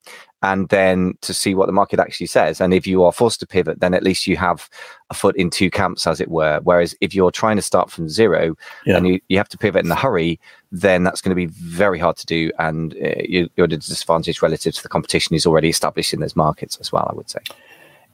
and 0.46 0.70
then 0.70 1.16
to 1.22 1.34
see 1.34 1.56
what 1.56 1.66
the 1.66 1.72
market 1.72 2.00
actually 2.00 2.28
says. 2.28 2.62
And 2.62 2.72
if 2.72 2.86
you 2.86 3.04
are 3.04 3.12
forced 3.12 3.40
to 3.40 3.48
pivot, 3.48 3.80
then 3.80 3.96
at 3.96 4.04
least 4.04 4.28
you 4.28 4.38
have 4.38 4.70
a 5.10 5.16
foot 5.16 5.36
in 5.36 5.50
two 5.50 5.72
camps, 5.72 6.06
as 6.06 6.22
it 6.22 6.30
were. 6.30 6.60
Whereas 6.64 6.96
if 7.02 7.16
you're 7.16 7.32
trying 7.32 7.56
to 7.56 7.64
start 7.64 7.90
from 7.90 8.10
zero 8.10 8.56
yeah. 8.86 8.96
and 8.96 9.08
you, 9.08 9.20
you 9.28 9.38
have 9.38 9.50
to 9.50 9.58
pivot 9.58 9.84
in 9.84 9.92
a 9.92 9.96
hurry, 9.96 10.40
then 10.72 11.04
that's 11.04 11.20
going 11.20 11.32
to 11.32 11.36
be 11.36 11.48
very 11.48 11.98
hard 11.98 12.16
to 12.18 12.28
do. 12.28 12.52
And 12.60 12.94
uh, 12.94 13.24
you, 13.28 13.50
you're 13.56 13.66
at 13.66 13.74
a 13.74 13.78
disadvantage 13.78 14.44
relative 14.44 14.76
to 14.76 14.84
the 14.84 14.90
competition 14.90 15.36
is 15.36 15.48
already 15.48 15.70
established 15.70 16.14
in 16.14 16.20
those 16.20 16.36
markets 16.36 16.78
as 16.80 16.92
well, 16.92 17.08
I 17.10 17.16
would 17.16 17.30
say. 17.30 17.40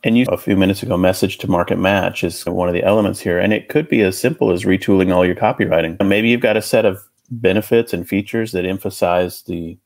And 0.05 0.17
you 0.17 0.25
a 0.29 0.37
few 0.37 0.55
minutes 0.55 0.81
ago, 0.81 0.95
message 0.95 1.37
to 1.39 1.51
market 1.51 1.79
match 1.79 2.23
is 2.23 2.45
one 2.45 2.69
of 2.69 2.73
the 2.73 2.83
elements 2.83 3.19
here. 3.19 3.39
And 3.39 3.51
it 3.51 3.67
could 3.67 3.89
be 3.89 4.01
as 4.03 4.17
simple 4.17 4.51
as 4.51 4.63
retooling 4.63 5.13
all 5.13 5.25
your 5.25 5.35
copywriting. 5.35 6.01
Maybe 6.07 6.29
you've 6.29 6.39
got 6.39 6.55
a 6.55 6.61
set 6.61 6.85
of 6.85 7.03
benefits 7.29 7.91
and 7.91 8.07
features 8.07 8.53
that 8.53 8.65
emphasize 8.65 9.41
the 9.41 9.77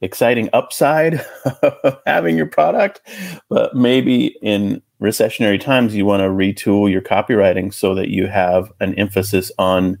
exciting 0.00 0.48
upside 0.52 1.24
of 1.62 2.00
having 2.06 2.36
your 2.36 2.46
product. 2.46 3.00
But 3.48 3.74
maybe 3.74 4.36
in 4.42 4.82
recessionary 5.00 5.60
times, 5.60 5.94
you 5.94 6.04
want 6.04 6.20
to 6.20 6.28
retool 6.28 6.90
your 6.90 7.02
copywriting 7.02 7.72
so 7.72 7.94
that 7.94 8.08
you 8.08 8.26
have 8.26 8.72
an 8.80 8.94
emphasis 8.94 9.50
on 9.58 9.98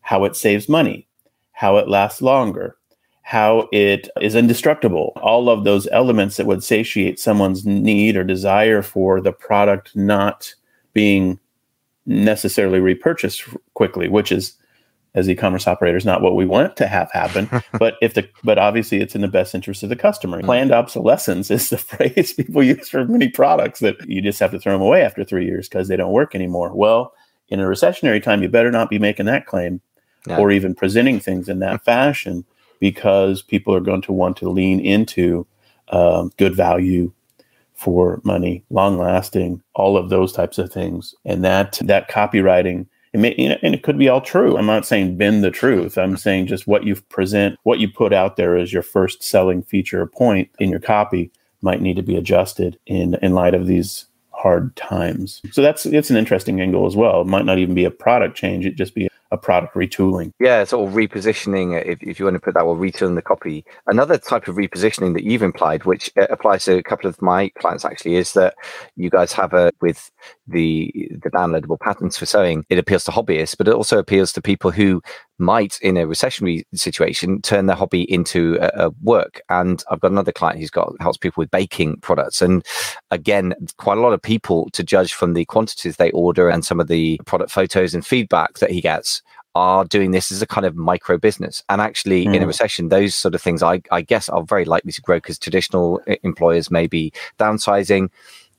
how 0.00 0.24
it 0.24 0.36
saves 0.36 0.68
money, 0.68 1.06
how 1.52 1.76
it 1.76 1.88
lasts 1.88 2.22
longer, 2.22 2.76
how 3.22 3.68
it 3.72 4.08
is 4.20 4.34
indestructible. 4.34 5.12
All 5.16 5.50
of 5.50 5.64
those 5.64 5.86
elements 5.88 6.36
that 6.36 6.46
would 6.46 6.64
satiate 6.64 7.20
someone's 7.20 7.66
need 7.66 8.16
or 8.16 8.24
desire 8.24 8.80
for 8.80 9.20
the 9.20 9.32
product 9.32 9.94
not 9.94 10.54
being 10.94 11.38
necessarily 12.06 12.80
repurchased 12.80 13.44
quickly, 13.74 14.08
which 14.08 14.32
is 14.32 14.54
as 15.14 15.28
e-commerce 15.28 15.66
operators 15.66 16.04
not 16.04 16.22
what 16.22 16.36
we 16.36 16.44
want 16.44 16.76
to 16.76 16.86
have 16.86 17.10
happen 17.12 17.48
but 17.78 17.94
if 18.02 18.14
the 18.14 18.28
but 18.44 18.58
obviously 18.58 19.00
it's 19.00 19.14
in 19.14 19.20
the 19.20 19.28
best 19.28 19.54
interest 19.54 19.82
of 19.82 19.88
the 19.88 19.96
customer. 19.96 20.40
Planned 20.42 20.72
obsolescence 20.72 21.50
is 21.50 21.70
the 21.70 21.78
phrase 21.78 22.32
people 22.34 22.62
use 22.62 22.88
for 22.88 23.04
many 23.04 23.28
products 23.28 23.80
that 23.80 23.96
you 24.08 24.20
just 24.20 24.40
have 24.40 24.50
to 24.50 24.58
throw 24.58 24.72
them 24.72 24.82
away 24.82 25.02
after 25.02 25.24
three 25.24 25.46
years 25.46 25.68
because 25.68 25.88
they 25.88 25.96
don't 25.96 26.12
work 26.12 26.34
anymore. 26.34 26.74
Well 26.74 27.12
in 27.48 27.60
a 27.60 27.64
recessionary 27.64 28.22
time 28.22 28.42
you 28.42 28.48
better 28.48 28.70
not 28.70 28.90
be 28.90 28.98
making 28.98 29.26
that 29.26 29.46
claim 29.46 29.80
or 30.36 30.50
even 30.50 30.74
presenting 30.74 31.18
things 31.20 31.48
in 31.48 31.60
that 31.60 31.82
fashion 31.84 32.44
because 32.80 33.42
people 33.42 33.74
are 33.74 33.80
going 33.80 34.02
to 34.02 34.12
want 34.12 34.36
to 34.36 34.48
lean 34.48 34.80
into 34.80 35.46
um, 35.88 36.30
good 36.36 36.54
value 36.54 37.12
for 37.74 38.20
money, 38.24 38.64
long 38.70 38.98
lasting, 38.98 39.62
all 39.74 39.96
of 39.96 40.10
those 40.10 40.32
types 40.32 40.58
of 40.58 40.72
things. 40.72 41.14
And 41.24 41.44
that 41.44 41.78
that 41.84 42.10
copywriting, 42.10 42.86
it 43.12 43.18
may, 43.18 43.32
and 43.62 43.74
it 43.74 43.82
could 43.82 43.98
be 43.98 44.08
all 44.08 44.20
true. 44.20 44.56
I'm 44.56 44.66
not 44.66 44.86
saying 44.86 45.16
bend 45.16 45.42
the 45.42 45.50
truth. 45.50 45.96
I'm 45.96 46.16
saying 46.16 46.46
just 46.46 46.66
what 46.66 46.84
you 46.84 46.96
present, 46.96 47.58
what 47.62 47.78
you 47.78 47.88
put 47.88 48.12
out 48.12 48.36
there 48.36 48.56
as 48.56 48.72
your 48.72 48.82
first 48.82 49.22
selling 49.22 49.62
feature 49.62 50.02
or 50.02 50.06
point 50.06 50.50
in 50.58 50.70
your 50.70 50.80
copy 50.80 51.30
might 51.62 51.80
need 51.80 51.96
to 51.96 52.02
be 52.02 52.16
adjusted 52.16 52.78
in 52.86 53.14
in 53.22 53.34
light 53.34 53.54
of 53.54 53.66
these 53.66 54.06
hard 54.30 54.74
times. 54.76 55.42
So 55.52 55.62
that's 55.62 55.86
it's 55.86 56.10
an 56.10 56.16
interesting 56.16 56.60
angle 56.60 56.86
as 56.86 56.96
well. 56.96 57.22
It 57.22 57.26
might 57.26 57.44
not 57.44 57.58
even 57.58 57.74
be 57.74 57.84
a 57.84 57.90
product 57.90 58.36
change; 58.36 58.66
it 58.66 58.76
just 58.76 58.94
be 58.94 59.08
a 59.30 59.36
product 59.36 59.74
retooling. 59.74 60.32
Yeah, 60.40 60.64
sort 60.64 60.88
of 60.88 60.94
repositioning, 60.94 61.80
if, 61.84 62.02
if 62.02 62.18
you 62.18 62.24
want 62.24 62.36
to 62.36 62.40
put 62.40 62.54
that, 62.54 62.62
or 62.62 62.76
retooling 62.76 63.14
the 63.14 63.22
copy. 63.22 63.64
Another 63.86 64.18
type 64.18 64.48
of 64.48 64.56
repositioning 64.56 65.14
that 65.14 65.24
you've 65.24 65.42
implied, 65.42 65.84
which 65.84 66.10
uh, 66.18 66.26
applies 66.30 66.64
to 66.64 66.78
a 66.78 66.82
couple 66.82 67.08
of 67.08 67.20
my 67.20 67.50
clients 67.58 67.84
actually, 67.84 68.16
is 68.16 68.32
that 68.32 68.54
you 68.96 69.10
guys 69.10 69.32
have 69.32 69.52
a 69.52 69.72
with 69.80 70.10
the 70.46 71.10
the 71.22 71.30
downloadable 71.30 71.78
patterns 71.78 72.16
for 72.16 72.26
sewing. 72.26 72.64
It 72.68 72.78
appeals 72.78 73.04
to 73.04 73.10
hobbyists, 73.10 73.56
but 73.56 73.68
it 73.68 73.74
also 73.74 73.98
appeals 73.98 74.32
to 74.32 74.42
people 74.42 74.70
who 74.70 75.02
might, 75.40 75.78
in 75.82 75.96
a 75.96 76.04
recessionary 76.04 76.64
situation, 76.74 77.40
turn 77.42 77.66
their 77.66 77.76
hobby 77.76 78.10
into 78.12 78.58
a, 78.60 78.86
a 78.86 78.90
work. 79.02 79.40
And 79.48 79.84
I've 79.90 80.00
got 80.00 80.10
another 80.10 80.32
client 80.32 80.58
who's 80.58 80.70
got 80.70 80.92
helps 81.00 81.18
people 81.18 81.40
with 81.42 81.50
baking 81.50 82.00
products, 82.00 82.40
and 82.40 82.64
again, 83.10 83.54
quite 83.76 83.98
a 83.98 84.00
lot 84.00 84.12
of 84.14 84.22
people 84.22 84.68
to 84.72 84.82
judge 84.82 85.12
from 85.12 85.34
the 85.34 85.44
quantities 85.44 85.96
they 85.96 86.10
order 86.12 86.48
and 86.48 86.64
some 86.64 86.80
of 86.80 86.88
the 86.88 87.20
product 87.26 87.50
photos 87.50 87.94
and 87.94 88.06
feedback 88.06 88.54
that 88.54 88.70
he 88.70 88.80
gets 88.80 89.17
are 89.58 89.84
doing 89.84 90.12
this 90.12 90.30
as 90.30 90.40
a 90.40 90.46
kind 90.46 90.64
of 90.64 90.76
micro 90.76 91.18
business. 91.18 91.64
And 91.68 91.80
actually, 91.80 92.24
mm. 92.24 92.34
in 92.34 92.36
a 92.36 92.44
hmm. 92.44 92.46
recession, 92.46 92.90
those 92.90 93.12
sort 93.12 93.34
of 93.34 93.42
things, 93.42 93.60
I, 93.60 93.82
I 93.90 94.02
guess, 94.02 94.28
are 94.28 94.44
very 94.44 94.64
likely 94.64 94.92
to 94.92 95.02
grow 95.02 95.16
because 95.16 95.36
traditional 95.36 96.00
employers 96.22 96.70
may 96.70 96.86
be 96.86 97.12
downsizing. 97.40 98.08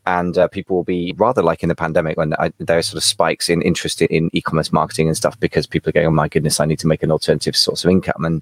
And 0.05 0.37
uh, 0.37 0.49
people 0.49 0.75
will 0.75 0.83
be 0.83 1.13
rather 1.17 1.41
like 1.41 1.63
in 1.63 1.69
the 1.69 1.75
pandemic 1.75 2.17
when 2.17 2.33
I, 2.33 2.51
there 2.57 2.79
are 2.79 2.81
sort 2.81 2.97
of 2.97 3.03
spikes 3.05 3.47
in 3.47 3.61
interest 3.61 4.01
in 4.01 4.29
e-commerce 4.33 4.73
marketing 4.73 5.07
and 5.07 5.15
stuff 5.15 5.39
because 5.39 5.67
people 5.67 5.89
are 5.89 5.93
going, 5.93 6.07
"Oh 6.07 6.11
my 6.11 6.27
goodness, 6.27 6.59
I 6.59 6.65
need 6.65 6.79
to 6.79 6.87
make 6.87 7.03
an 7.03 7.11
alternative 7.11 7.55
source 7.55 7.85
of 7.85 7.91
income." 7.91 8.25
And 8.25 8.41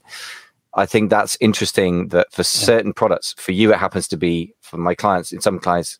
I 0.75 0.85
think 0.85 1.09
that's 1.09 1.37
interesting 1.41 2.07
that 2.09 2.31
for 2.31 2.43
certain 2.43 2.93
products, 2.93 3.35
for 3.37 3.51
you, 3.51 3.73
it 3.73 3.79
happens 3.79 4.07
to 4.09 4.17
be 4.17 4.53
for 4.61 4.77
my 4.77 4.95
clients. 4.95 5.33
In 5.33 5.41
some 5.41 5.59
clients, 5.59 5.99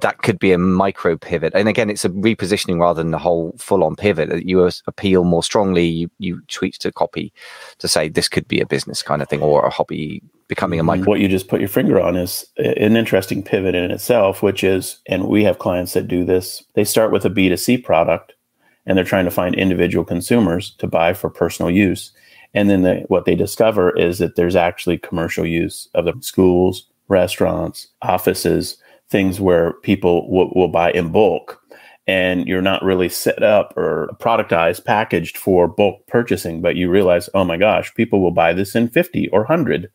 that 0.00 0.22
could 0.22 0.38
be 0.38 0.52
a 0.52 0.58
micro 0.58 1.16
pivot. 1.16 1.52
And 1.54 1.68
again, 1.68 1.90
it's 1.90 2.04
a 2.04 2.10
repositioning 2.10 2.80
rather 2.80 3.02
than 3.02 3.10
the 3.10 3.18
whole 3.18 3.54
full 3.58 3.84
on 3.84 3.96
pivot. 3.96 4.28
That 4.28 4.48
you 4.48 4.68
appeal 4.86 5.24
more 5.24 5.42
strongly, 5.42 5.86
you, 5.86 6.10
you 6.18 6.40
tweak 6.48 6.78
to 6.78 6.92
copy 6.92 7.32
to 7.78 7.88
say 7.88 8.08
this 8.08 8.28
could 8.28 8.48
be 8.48 8.60
a 8.60 8.66
business 8.66 9.02
kind 9.02 9.22
of 9.22 9.28
thing 9.28 9.42
or 9.42 9.66
a 9.66 9.70
hobby 9.70 10.22
becoming 10.48 10.78
a 10.78 10.82
micro. 10.82 11.06
What 11.06 11.20
you 11.20 11.28
just 11.28 11.48
put 11.48 11.60
your 11.60 11.68
finger 11.68 12.00
on 12.00 12.16
is 12.16 12.44
an 12.58 12.96
interesting 12.96 13.42
pivot 13.42 13.74
in 13.74 13.90
itself, 13.90 14.42
which 14.42 14.62
is, 14.62 14.98
and 15.06 15.28
we 15.28 15.44
have 15.44 15.58
clients 15.58 15.94
that 15.94 16.08
do 16.08 16.24
this, 16.24 16.62
they 16.74 16.84
start 16.84 17.10
with 17.10 17.24
a 17.24 17.30
B2C 17.30 17.82
product 17.84 18.34
and 18.84 18.98
they're 18.98 19.04
trying 19.04 19.24
to 19.24 19.30
find 19.30 19.54
individual 19.54 20.04
consumers 20.04 20.72
to 20.72 20.86
buy 20.86 21.14
for 21.14 21.30
personal 21.30 21.70
use. 21.70 22.12
And 22.54 22.68
then 22.68 22.82
the, 22.82 23.04
what 23.08 23.24
they 23.24 23.34
discover 23.34 23.96
is 23.96 24.18
that 24.18 24.36
there's 24.36 24.56
actually 24.56 24.98
commercial 24.98 25.46
use 25.46 25.88
of 25.94 26.04
the 26.04 26.14
schools, 26.20 26.86
restaurants, 27.08 27.88
offices 28.02 28.76
things 29.12 29.40
where 29.40 29.74
people 29.74 30.28
will, 30.28 30.50
will 30.54 30.68
buy 30.68 30.90
in 30.90 31.12
bulk 31.12 31.62
and 32.06 32.48
you're 32.48 32.62
not 32.62 32.82
really 32.82 33.08
set 33.08 33.42
up 33.42 33.76
or 33.76 34.10
productized, 34.18 34.84
packaged 34.84 35.38
for 35.38 35.68
bulk 35.68 36.04
purchasing, 36.08 36.60
but 36.60 36.74
you 36.74 36.90
realize, 36.90 37.30
oh 37.34 37.44
my 37.44 37.56
gosh, 37.56 37.94
people 37.94 38.20
will 38.20 38.32
buy 38.32 38.52
this 38.52 38.74
in 38.74 38.88
50 38.88 39.28
or 39.28 39.40
100 39.40 39.88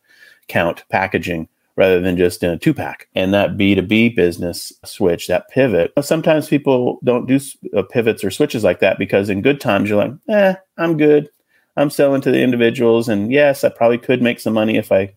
count 0.48 0.86
packaging 0.90 1.50
rather 1.76 2.00
than 2.00 2.18
just 2.18 2.42
in 2.44 2.50
a 2.50 2.58
two 2.58 2.74
pack. 2.74 3.08
And 3.14 3.34
that 3.34 3.58
B2B 3.58 4.16
business 4.16 4.72
switch, 4.86 5.28
that 5.28 5.50
pivot, 5.50 5.92
sometimes 6.02 6.48
people 6.48 7.00
don't 7.04 7.28
do 7.28 7.40
uh, 7.76 7.84
pivots 7.84 8.24
or 8.24 8.32
switches 8.32 8.64
like 8.64 8.80
that 8.80 8.98
because 8.98 9.30
in 9.30 9.42
good 9.42 9.60
times 9.60 9.90
you're 9.90 10.04
like, 10.04 10.14
eh, 10.30 10.56
I'm 10.78 10.98
good. 10.98 11.30
I'm 11.76 11.90
selling 11.90 12.22
to 12.22 12.32
the 12.32 12.42
individuals. 12.42 13.10
And 13.10 13.32
yes, 13.32 13.64
I 13.64 13.70
probably 13.70 14.00
could 14.00 14.22
make 14.22 14.40
some 14.40 14.54
money 14.54 14.78
if 14.78 14.92
I 14.92 15.14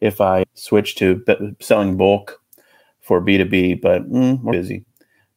if 0.00 0.20
I 0.20 0.44
switch 0.54 0.94
to 0.96 1.24
selling 1.60 1.96
bulk 1.96 2.40
for 3.06 3.20
B2B, 3.20 3.80
but 3.80 4.10
mm, 4.10 4.42
we're 4.42 4.52
busy. 4.52 4.84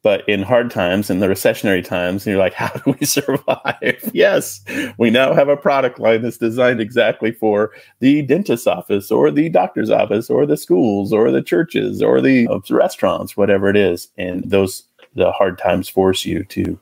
But 0.02 0.26
in 0.26 0.42
hard 0.42 0.70
times, 0.70 1.10
in 1.10 1.20
the 1.20 1.26
recessionary 1.26 1.84
times, 1.84 2.26
you're 2.26 2.38
like, 2.38 2.54
how 2.54 2.68
do 2.68 2.96
we 2.98 3.06
survive? 3.06 4.10
yes, 4.12 4.60
we 4.98 5.10
now 5.10 5.34
have 5.34 5.48
a 5.48 5.56
product 5.56 5.98
line 5.98 6.22
that's 6.22 6.38
designed 6.38 6.80
exactly 6.80 7.32
for 7.32 7.70
the 8.00 8.22
dentist's 8.22 8.66
office 8.66 9.10
or 9.10 9.30
the 9.30 9.48
doctor's 9.48 9.90
office 9.90 10.28
or 10.30 10.46
the 10.46 10.56
schools 10.56 11.12
or 11.12 11.30
the 11.30 11.42
churches 11.42 12.02
or 12.02 12.20
the 12.20 12.48
uh, 12.48 12.58
restaurants, 12.70 13.36
whatever 13.36 13.68
it 13.68 13.76
is. 13.76 14.08
And 14.16 14.48
those, 14.50 14.84
the 15.14 15.30
hard 15.32 15.58
times 15.58 15.88
force 15.88 16.24
you 16.24 16.44
to 16.44 16.80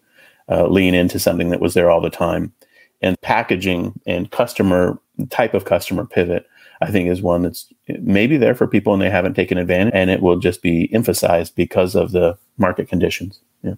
uh, 0.48 0.66
lean 0.66 0.94
into 0.94 1.18
something 1.18 1.50
that 1.50 1.60
was 1.60 1.74
there 1.74 1.90
all 1.90 2.00
the 2.00 2.10
time. 2.10 2.52
And 3.00 3.20
packaging 3.20 4.00
and 4.06 4.30
customer 4.30 4.98
type 5.30 5.54
of 5.54 5.64
customer 5.64 6.04
pivot 6.04 6.46
I 6.80 6.90
think 6.90 7.08
is 7.08 7.22
one 7.22 7.42
that's 7.42 7.72
maybe 8.00 8.36
there 8.36 8.54
for 8.54 8.66
people 8.66 8.92
and 8.92 9.02
they 9.02 9.10
haven't 9.10 9.34
taken 9.34 9.58
advantage, 9.58 9.94
and 9.94 10.10
it 10.10 10.22
will 10.22 10.38
just 10.38 10.62
be 10.62 10.92
emphasized 10.94 11.54
because 11.56 11.94
of 11.94 12.12
the 12.12 12.38
market 12.56 12.88
conditions. 12.88 13.40
Yeah. 13.62 13.74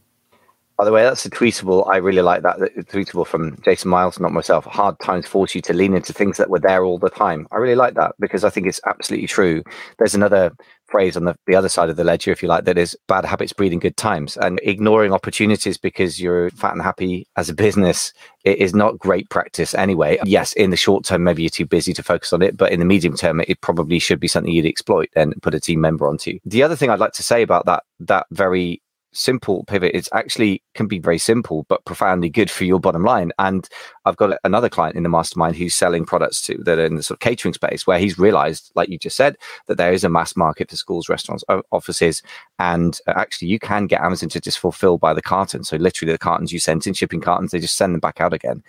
By 0.77 0.85
the 0.85 0.93
way, 0.93 1.03
that's 1.03 1.27
a 1.27 1.31
tweetable. 1.31 1.91
I 1.91 1.97
really 1.97 2.23
like 2.23 2.43
that. 2.43 2.59
Tweetable 2.59 3.27
from 3.27 3.61
Jason 3.63 3.91
Miles, 3.91 4.19
not 4.19 4.33
myself. 4.33 4.65
Hard 4.65 4.99
times 5.01 5.27
force 5.27 5.55
you 5.55 5.61
to 5.63 5.75
lean 5.75 5.95
into 5.95 6.13
things 6.13 6.39
that 6.39 6.49
were 6.49 6.59
there 6.59 6.85
all 6.85 6.99
the 6.99 7.11
time. 7.11 7.47
I 7.53 7.57
really 7.57 7.75
like 7.75 7.95
that 7.95 8.15
because 8.19 8.45
I 8.45 8.51
think 8.51 8.67
it's 8.67 8.81
absolutely 8.87 9.27
true. 9.27 9.63
There's 9.99 10.15
another 10.15 10.53
phrase 10.91 11.17
on 11.17 11.25
the, 11.25 11.37
the 11.47 11.55
other 11.55 11.69
side 11.69 11.89
of 11.89 11.97
the 11.97 12.05
ledger, 12.05 12.31
if 12.31 12.43
you 12.43 12.49
like, 12.49 12.65
that 12.65 12.79
is 12.79 12.97
bad 13.09 13.25
habits 13.25 13.53
breeding 13.53 13.79
good 13.79 13.97
times 13.97 14.37
and 14.37 14.61
ignoring 14.63 15.13
opportunities 15.13 15.79
because 15.79 16.21
you're 16.21 16.51
fat 16.51 16.73
and 16.73 16.83
happy 16.83 17.27
as 17.37 17.49
a 17.49 17.55
business 17.55 18.13
it 18.45 18.59
is 18.59 18.75
not 18.75 18.99
great 18.99 19.29
practice 19.29 19.75
anyway. 19.75 20.19
Yes, 20.25 20.53
in 20.55 20.71
the 20.71 20.77
short 20.77 21.05
term, 21.05 21.25
maybe 21.25 21.43
you're 21.43 21.51
too 21.51 21.67
busy 21.67 21.93
to 21.93 22.03
focus 22.03 22.33
on 22.33 22.43
it, 22.43 22.57
but 22.57 22.73
in 22.73 22.79
the 22.79 22.87
medium 22.87 23.15
term, 23.15 23.41
it 23.47 23.61
probably 23.61 23.99
should 23.99 24.21
be 24.21 24.29
something 24.29 24.53
you'd 24.53 24.67
exploit 24.67 25.11
and 25.15 25.35
put 25.43 25.55
a 25.55 25.61
team 25.61 25.81
member 25.81 26.09
onto. 26.09 26.39
The 26.45 26.63
other 26.63 26.77
thing 26.77 26.91
I'd 26.91 27.01
like 27.01 27.13
to 27.13 27.23
say 27.23 27.43
about 27.43 27.67
that, 27.67 27.85
that 28.01 28.27
very 28.31 28.81
simple 29.13 29.65
pivot. 29.65 29.93
It's 29.95 30.09
actually 30.13 30.63
can 30.75 30.87
be 30.87 30.99
very 30.99 31.19
simple 31.19 31.67
but 31.69 31.85
profoundly 31.85 32.29
good 32.29 32.51
for 32.51 32.65
your 32.65 32.81
bottom 32.81 33.05
line. 33.05 33.33
And 33.39 33.69
i've 34.05 34.17
got 34.17 34.39
another 34.45 34.69
client 34.69 34.97
in 34.97 35.03
the 35.03 35.09
mastermind 35.09 35.57
who's 35.57 35.75
selling 35.75 36.05
products 36.05 36.41
to 36.43 36.59
that 36.65 36.79
are 36.79 36.85
in 36.85 36.97
the 36.97 37.03
sort 37.03 37.17
of 37.17 37.21
catering 37.21 37.55
space 37.55 37.87
where 37.87 37.99
he's 37.99 38.19
realized 38.19 38.73
like 38.75 38.89
you 38.89 38.99
just 38.99 39.17
said 39.17 39.37
that 39.67 39.77
there 39.77 39.93
is 39.93 40.05
a 40.05 40.09
mass 40.09 40.37
market 40.37 40.71
for 40.71 40.77
schools 40.77 41.09
restaurants 41.09 41.45
offices 41.71 42.23
and 42.59 43.01
uh, 43.07 43.13
actually 43.17 43.49
you 43.49 43.59
can 43.59 43.87
get 43.87 44.01
amazon 44.01 44.29
to 44.29 44.41
just 44.41 44.59
fulfill 44.59 44.99
by 44.99 45.13
the 45.15 45.23
carton 45.23 45.63
so 45.63 45.77
literally 45.77 46.13
the 46.13 46.19
cartons 46.19 46.53
you 46.53 46.59
sent 46.59 46.87
in 46.87 46.95
shipping 46.95 47.21
cartons 47.21 47.51
they 47.51 47.59
just 47.59 47.77
send 47.77 47.95
them 47.95 48.01
back 48.01 48.21
out 48.21 48.33
again 48.33 48.63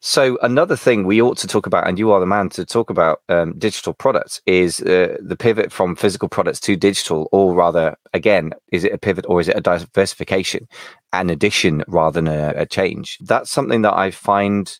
so 0.00 0.38
another 0.42 0.76
thing 0.76 1.04
we 1.04 1.20
ought 1.20 1.38
to 1.38 1.46
talk 1.46 1.66
about, 1.66 1.88
and 1.88 1.98
you 1.98 2.12
are 2.12 2.20
the 2.20 2.26
man 2.26 2.48
to 2.50 2.64
talk 2.64 2.90
about 2.90 3.22
um, 3.28 3.58
digital 3.58 3.92
products, 3.92 4.40
is 4.46 4.80
uh, 4.80 5.16
the 5.20 5.36
pivot 5.36 5.72
from 5.72 5.96
physical 5.96 6.28
products 6.28 6.60
to 6.60 6.76
digital, 6.76 7.28
or 7.32 7.54
rather, 7.54 7.96
again, 8.14 8.52
is 8.72 8.84
it 8.84 8.92
a 8.92 8.98
pivot 8.98 9.26
or 9.28 9.40
is 9.40 9.48
it 9.48 9.56
a 9.56 9.60
diversification, 9.60 10.68
an 11.12 11.30
addition 11.30 11.84
rather 11.88 12.20
than 12.20 12.28
a, 12.28 12.52
a 12.56 12.66
change? 12.66 13.18
That's 13.20 13.50
something 13.50 13.82
that 13.82 13.94
I 13.94 14.10
find 14.10 14.78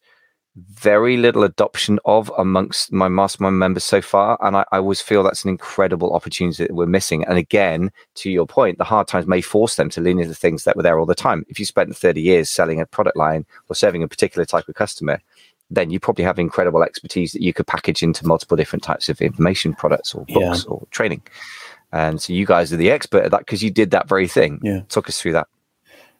very 0.70 1.16
little 1.16 1.42
adoption 1.42 1.98
of 2.04 2.30
amongst 2.38 2.92
my 2.92 3.08
mastermind 3.08 3.58
members 3.58 3.84
so 3.84 4.00
far. 4.00 4.38
And 4.40 4.56
I, 4.56 4.64
I, 4.72 4.78
always 4.78 5.00
feel 5.00 5.22
that's 5.22 5.44
an 5.44 5.50
incredible 5.50 6.14
opportunity 6.14 6.64
that 6.64 6.74
we're 6.74 6.86
missing. 6.86 7.24
And 7.24 7.38
again, 7.38 7.90
to 8.16 8.30
your 8.30 8.46
point, 8.46 8.78
the 8.78 8.84
hard 8.84 9.08
times 9.08 9.26
may 9.26 9.40
force 9.40 9.76
them 9.76 9.90
to 9.90 10.00
lean 10.00 10.20
into 10.20 10.34
things 10.34 10.64
that 10.64 10.76
were 10.76 10.82
there 10.82 10.98
all 10.98 11.06
the 11.06 11.14
time. 11.14 11.44
If 11.48 11.58
you 11.58 11.64
spent 11.64 11.96
30 11.96 12.20
years 12.20 12.50
selling 12.50 12.80
a 12.80 12.86
product 12.86 13.16
line 13.16 13.46
or 13.68 13.74
serving 13.74 14.02
a 14.02 14.08
particular 14.08 14.44
type 14.44 14.68
of 14.68 14.74
customer, 14.74 15.20
then 15.70 15.90
you 15.90 16.00
probably 16.00 16.24
have 16.24 16.38
incredible 16.38 16.82
expertise 16.82 17.32
that 17.32 17.42
you 17.42 17.52
could 17.52 17.66
package 17.66 18.02
into 18.02 18.26
multiple 18.26 18.56
different 18.56 18.82
types 18.82 19.08
of 19.08 19.20
information 19.20 19.74
products 19.74 20.14
or 20.14 20.24
books 20.26 20.64
yeah. 20.64 20.70
or 20.70 20.86
training. 20.90 21.22
And 21.92 22.20
so 22.20 22.32
you 22.32 22.46
guys 22.46 22.72
are 22.72 22.76
the 22.76 22.90
expert 22.90 23.24
at 23.24 23.30
that 23.30 23.40
because 23.40 23.62
you 23.62 23.70
did 23.70 23.90
that 23.90 24.08
very 24.08 24.28
thing. 24.28 24.60
Yeah. 24.62 24.80
Talk 24.88 25.08
us 25.08 25.20
through 25.20 25.32
that. 25.32 25.48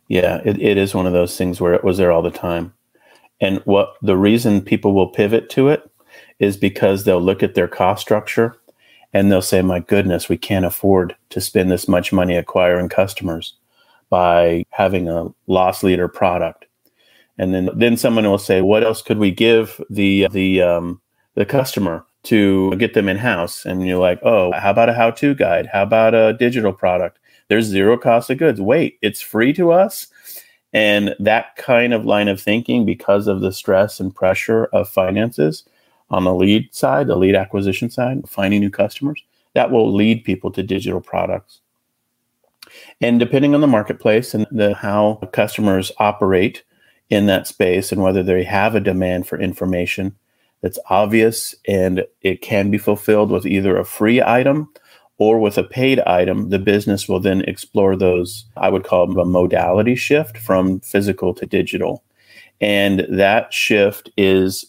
Yeah, 0.08 0.40
it, 0.44 0.60
it 0.60 0.78
is 0.78 0.94
one 0.94 1.06
of 1.06 1.12
those 1.12 1.36
things 1.36 1.60
where 1.60 1.74
it 1.74 1.84
was 1.84 1.98
there 1.98 2.10
all 2.10 2.22
the 2.22 2.30
time 2.30 2.72
and 3.40 3.58
what 3.64 3.94
the 4.02 4.16
reason 4.16 4.60
people 4.60 4.92
will 4.92 5.08
pivot 5.08 5.48
to 5.50 5.68
it 5.68 5.88
is 6.38 6.56
because 6.56 7.04
they'll 7.04 7.20
look 7.20 7.42
at 7.42 7.54
their 7.54 7.68
cost 7.68 8.02
structure 8.02 8.56
and 9.12 9.30
they'll 9.30 9.42
say, 9.42 9.62
my 9.62 9.80
goodness, 9.80 10.28
we 10.28 10.36
can't 10.36 10.64
afford 10.64 11.16
to 11.30 11.40
spend 11.40 11.70
this 11.70 11.88
much 11.88 12.12
money 12.12 12.36
acquiring 12.36 12.88
customers 12.88 13.54
by 14.10 14.64
having 14.70 15.08
a 15.08 15.28
loss 15.46 15.82
leader 15.82 16.08
product. 16.08 16.66
And 17.38 17.54
then 17.54 17.70
then 17.74 17.96
someone 17.96 18.24
will 18.24 18.38
say, 18.38 18.60
what 18.60 18.82
else 18.82 19.00
could 19.00 19.18
we 19.18 19.30
give 19.30 19.80
the 19.88 20.26
the 20.30 20.60
um, 20.62 21.00
the 21.34 21.46
customer 21.46 22.04
to 22.24 22.74
get 22.76 22.94
them 22.94 23.08
in 23.08 23.16
house? 23.16 23.64
And 23.64 23.86
you're 23.86 23.98
like, 23.98 24.18
oh, 24.22 24.52
how 24.52 24.70
about 24.70 24.88
a 24.88 24.94
how 24.94 25.10
to 25.12 25.34
guide? 25.34 25.68
How 25.72 25.84
about 25.84 26.14
a 26.14 26.32
digital 26.32 26.72
product? 26.72 27.18
There's 27.48 27.64
zero 27.64 27.96
cost 27.96 28.28
of 28.30 28.38
goods. 28.38 28.60
Wait, 28.60 28.98
it's 29.02 29.20
free 29.20 29.52
to 29.54 29.70
us. 29.70 30.08
And 30.72 31.14
that 31.18 31.56
kind 31.56 31.94
of 31.94 32.04
line 32.04 32.28
of 32.28 32.40
thinking, 32.40 32.84
because 32.84 33.26
of 33.26 33.40
the 33.40 33.52
stress 33.52 34.00
and 34.00 34.14
pressure 34.14 34.66
of 34.66 34.88
finances 34.88 35.64
on 36.10 36.24
the 36.24 36.34
lead 36.34 36.74
side, 36.74 37.06
the 37.06 37.16
lead 37.16 37.34
acquisition 37.34 37.90
side, 37.90 38.28
finding 38.28 38.60
new 38.60 38.70
customers, 38.70 39.22
that 39.54 39.70
will 39.70 39.92
lead 39.92 40.24
people 40.24 40.50
to 40.52 40.62
digital 40.62 41.00
products. 41.00 41.60
And 43.00 43.18
depending 43.18 43.54
on 43.54 43.60
the 43.60 43.66
marketplace 43.66 44.34
and 44.34 44.46
the, 44.50 44.74
how 44.74 45.20
customers 45.32 45.90
operate 45.98 46.64
in 47.08 47.26
that 47.26 47.46
space 47.46 47.90
and 47.90 48.02
whether 48.02 48.22
they 48.22 48.44
have 48.44 48.74
a 48.74 48.80
demand 48.80 49.26
for 49.26 49.40
information 49.40 50.14
that's 50.60 50.78
obvious 50.90 51.54
and 51.66 52.04
it 52.22 52.42
can 52.42 52.70
be 52.70 52.78
fulfilled 52.78 53.30
with 53.30 53.46
either 53.46 53.76
a 53.76 53.84
free 53.84 54.20
item 54.20 54.68
or 55.18 55.38
with 55.40 55.58
a 55.58 55.64
paid 55.64 56.00
item, 56.00 56.48
the 56.50 56.58
business 56.58 57.08
will 57.08 57.20
then 57.20 57.42
explore 57.42 57.96
those, 57.96 58.46
I 58.56 58.68
would 58.68 58.84
call 58.84 59.06
them 59.06 59.18
a 59.18 59.24
modality 59.24 59.96
shift 59.96 60.38
from 60.38 60.80
physical 60.80 61.34
to 61.34 61.46
digital. 61.46 62.04
And 62.60 63.06
that 63.10 63.52
shift 63.52 64.10
is, 64.16 64.64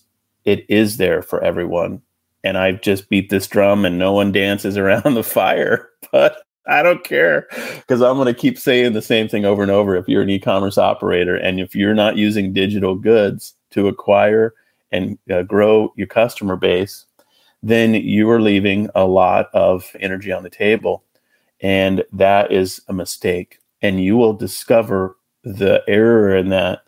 it 0.46 0.66
is 0.68 0.98
there 0.98 1.22
for 1.22 1.44
everyone. 1.44 2.02
And 2.44 2.58
I've 2.58 2.82
just 2.82 3.10
beat 3.10 3.30
this 3.30 3.48
drum 3.48 3.86
and 3.86 4.00
no 4.00 4.12
one 4.12 4.32
dances 4.32 4.76
around 4.78 5.14
the 5.14 5.24
fire, 5.24 5.90
but 6.12 6.44
I 6.68 6.84
don't 6.84 7.04
care 7.04 7.48
because 7.78 8.02
I'm 8.02 8.16
going 8.16 8.34
to 8.34 8.40
keep 8.40 8.58
saying 8.58 8.94
the 8.94 9.02
same 9.02 9.28
thing 9.28 9.46
over 9.46 9.62
and 9.62 9.72
over. 9.72 9.96
If 9.96 10.08
you're 10.08 10.22
an 10.22 10.30
e 10.30 10.40
commerce 10.40 10.78
operator 10.78 11.36
and 11.36 11.60
if 11.60 11.76
you're 11.76 11.96
not 11.96 12.18
using 12.18 12.54
digital 12.54 12.96
goods 12.96 13.56
to 13.72 13.88
acquire 13.88 14.54
and 14.92 15.18
uh, 15.32 15.44
grow 15.44 15.94
your 15.96 16.08
customer 16.08 16.56
base, 16.56 17.06
then 17.62 17.94
you 17.94 18.30
are 18.30 18.42
leaving 18.42 18.90
a 18.96 19.06
lot 19.06 19.50
of 19.54 19.96
energy 20.00 20.32
on 20.32 20.44
the 20.44 20.50
table. 20.50 21.04
And 21.62 22.04
that 22.14 22.52
is 22.52 22.82
a 22.88 22.94
mistake. 22.94 23.60
And 23.82 24.04
you 24.04 24.16
will 24.16 24.34
discover 24.34 25.18
the 25.44 25.84
error 25.88 26.36
in 26.36 26.50
that 26.50 26.84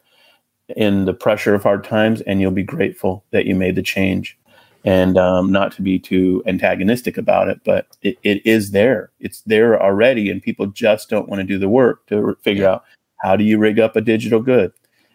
in 0.77 1.03
the 1.03 1.13
pressure 1.13 1.53
of 1.53 1.63
hard 1.63 1.83
times, 1.83 2.21
and 2.21 2.39
you'll 2.39 2.51
be 2.51 2.63
grateful 2.63 3.25
that 3.31 3.45
you 3.45 3.53
made 3.53 3.75
the 3.75 3.81
change. 3.81 4.37
And 4.85 5.17
um, 5.17 5.51
not 5.51 5.73
to 5.73 5.81
be 5.81 5.99
too 5.99 6.41
antagonistic 6.47 7.17
about 7.17 7.49
it, 7.49 7.59
but 7.65 7.87
it, 8.01 8.17
it 8.23 8.45
is 8.45 8.71
there. 8.71 9.11
It's 9.19 9.41
there 9.41 9.81
already, 9.81 10.29
and 10.29 10.41
people 10.41 10.67
just 10.67 11.09
don't 11.09 11.27
want 11.27 11.41
to 11.41 11.45
do 11.45 11.59
the 11.59 11.67
work 11.67 12.07
to 12.07 12.37
figure 12.41 12.67
out 12.67 12.85
how 13.17 13.35
do 13.35 13.43
you 13.43 13.57
rig 13.57 13.79
up 13.79 13.97
a 13.97 14.01
digital 14.01 14.41
good 14.41 14.71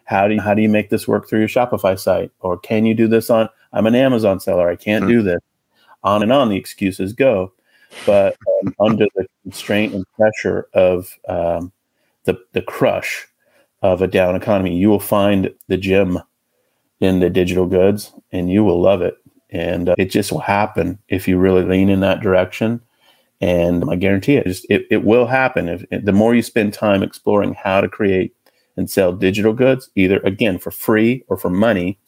how 0.07 0.25
do 0.25 0.35
you, 0.35 0.41
how 0.41 0.53
do 0.53 0.61
you 0.61 0.69
make 0.69 0.89
this 0.89 1.05
work 1.05 1.27
through 1.27 1.39
your 1.39 1.49
Shopify 1.49 1.99
site? 1.99 2.31
Or 2.39 2.57
can 2.57 2.85
you 2.85 2.93
do 2.93 3.09
this 3.09 3.29
on? 3.29 3.49
I'm 3.73 3.85
an 3.85 3.93
Amazon 3.93 4.39
seller. 4.39 4.69
I 4.69 4.77
can't 4.77 5.03
mm-hmm. 5.03 5.11
do 5.11 5.21
this. 5.21 5.39
On 6.03 6.23
and 6.23 6.31
on 6.31 6.49
the 6.49 6.57
excuses 6.57 7.13
go. 7.13 7.51
But 8.05 8.35
um, 8.61 8.75
under 8.79 9.05
the 9.15 9.25
constraint 9.43 9.93
and 9.93 10.05
pressure 10.13 10.67
of 10.73 11.17
um, 11.27 11.71
the 12.25 12.37
the 12.53 12.61
crush 12.61 13.27
of 13.81 14.01
a 14.01 14.07
down 14.07 14.35
economy, 14.35 14.75
you 14.75 14.89
will 14.89 14.99
find 14.99 15.53
the 15.67 15.77
gem 15.77 16.19
in 16.99 17.19
the 17.19 17.29
digital 17.29 17.65
goods, 17.65 18.11
and 18.31 18.51
you 18.51 18.63
will 18.63 18.81
love 18.81 19.01
it. 19.01 19.17
And 19.49 19.89
uh, 19.89 19.95
it 19.97 20.05
just 20.05 20.31
will 20.31 20.39
happen 20.39 20.99
if 21.07 21.27
you 21.27 21.37
really 21.37 21.63
lean 21.63 21.89
in 21.89 22.01
that 22.01 22.21
direction. 22.21 22.81
And 23.39 23.85
I 23.89 23.95
guarantee 23.95 24.35
it, 24.35 24.47
just, 24.47 24.65
it, 24.69 24.87
it 24.89 25.03
will 25.03 25.27
happen. 25.27 25.69
If, 25.69 25.85
the 26.03 26.11
more 26.11 26.33
you 26.33 26.41
spend 26.41 26.73
time 26.73 27.03
exploring 27.03 27.53
how 27.53 27.81
to 27.81 27.87
create 27.87 28.35
and 28.75 28.89
sell 28.89 29.13
digital 29.13 29.53
goods, 29.53 29.89
either 29.95 30.19
again 30.19 30.57
for 30.57 30.71
free 30.71 31.23
or 31.27 31.37
for 31.37 31.49
money, 31.49 31.99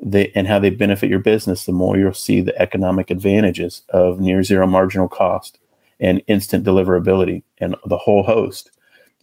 they, 0.00 0.30
and 0.34 0.46
how 0.46 0.58
they 0.58 0.70
benefit 0.70 1.10
your 1.10 1.18
business, 1.18 1.64
the 1.64 1.72
more 1.72 1.96
you'll 1.96 2.12
see 2.14 2.40
the 2.40 2.56
economic 2.60 3.10
advantages 3.10 3.82
of 3.90 4.20
near 4.20 4.42
zero 4.42 4.66
marginal 4.66 5.08
cost 5.08 5.58
and 6.00 6.22
instant 6.26 6.64
deliverability 6.64 7.42
and 7.58 7.74
the 7.86 7.96
whole 7.96 8.22
host 8.22 8.70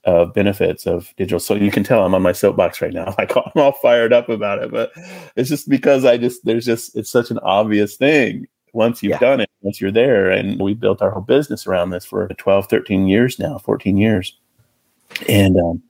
of 0.05 0.33
benefits 0.33 0.85
of 0.85 1.13
digital. 1.15 1.39
So 1.39 1.53
you 1.55 1.71
can 1.71 1.83
tell 1.83 2.05
I'm 2.05 2.15
on 2.15 2.21
my 2.21 2.31
soapbox 2.31 2.81
right 2.81 2.93
now. 2.93 3.13
Like 3.17 3.35
I'm 3.35 3.61
all 3.61 3.71
fired 3.73 4.11
up 4.11 4.29
about 4.29 4.61
it, 4.61 4.71
but 4.71 4.91
it's 5.35 5.49
just 5.49 5.69
because 5.69 6.03
I 6.03 6.17
just 6.17 6.43
there's 6.43 6.65
just 6.65 6.95
it's 6.95 7.09
such 7.09 7.31
an 7.31 7.39
obvious 7.39 7.95
thing 7.95 8.47
once 8.73 9.03
you've 9.03 9.11
yeah. 9.11 9.19
done 9.19 9.39
it, 9.39 9.49
once 9.61 9.79
you're 9.79 9.91
there. 9.91 10.29
And 10.29 10.59
we 10.59 10.73
built 10.73 11.01
our 11.01 11.11
whole 11.11 11.21
business 11.21 11.67
around 11.67 11.91
this 11.91 12.03
for 12.03 12.27
12, 12.27 12.67
13 12.67 13.07
years 13.07 13.39
now, 13.39 13.59
14 13.59 13.95
years 13.97 14.35
and 15.27 15.57
um, 15.57 15.81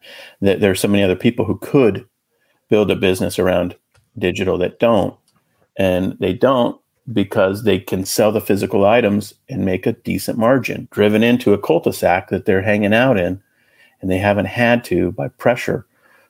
that 0.42 0.60
there 0.60 0.72
are 0.72 0.76
so 0.76 0.88
many 0.88 1.04
other 1.04 1.16
people 1.16 1.46
who 1.46 1.58
could 1.58 2.08
build 2.70 2.92
a 2.92 2.96
business 2.96 3.40
around 3.40 3.76
digital 4.18 4.58
that 4.60 4.80
don't. 4.80 5.16
And 5.78 6.18
they 6.20 6.34
don't 6.34 6.80
because 7.12 7.64
they 7.64 7.80
can 7.80 8.06
sell 8.06 8.32
the 8.32 8.42
physical 8.42 8.86
items 8.86 9.34
and 9.50 9.66
make 9.66 9.86
a 9.86 9.94
decent 9.94 10.38
margin 10.38 10.88
driven 10.92 11.24
into 11.24 11.54
a 11.54 11.58
cul-de-sac 11.58 12.30
that 12.30 12.46
they're 12.46 12.62
hanging 12.62 12.94
out 12.94 13.18
in 13.18 13.42
and 14.02 14.10
they 14.10 14.18
haven't 14.18 14.46
had 14.46 14.84
to 14.86 15.12
by 15.12 15.28
pressure 15.28 15.86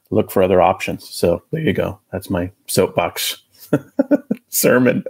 look 0.09 0.31
for 0.31 0.41
other 0.43 0.61
options. 0.61 1.09
So 1.09 1.43
there 1.51 1.61
you 1.61 1.73
go. 1.73 1.99
That's 2.11 2.29
my 2.29 2.51
soapbox 2.67 3.41
sermon 4.53 5.03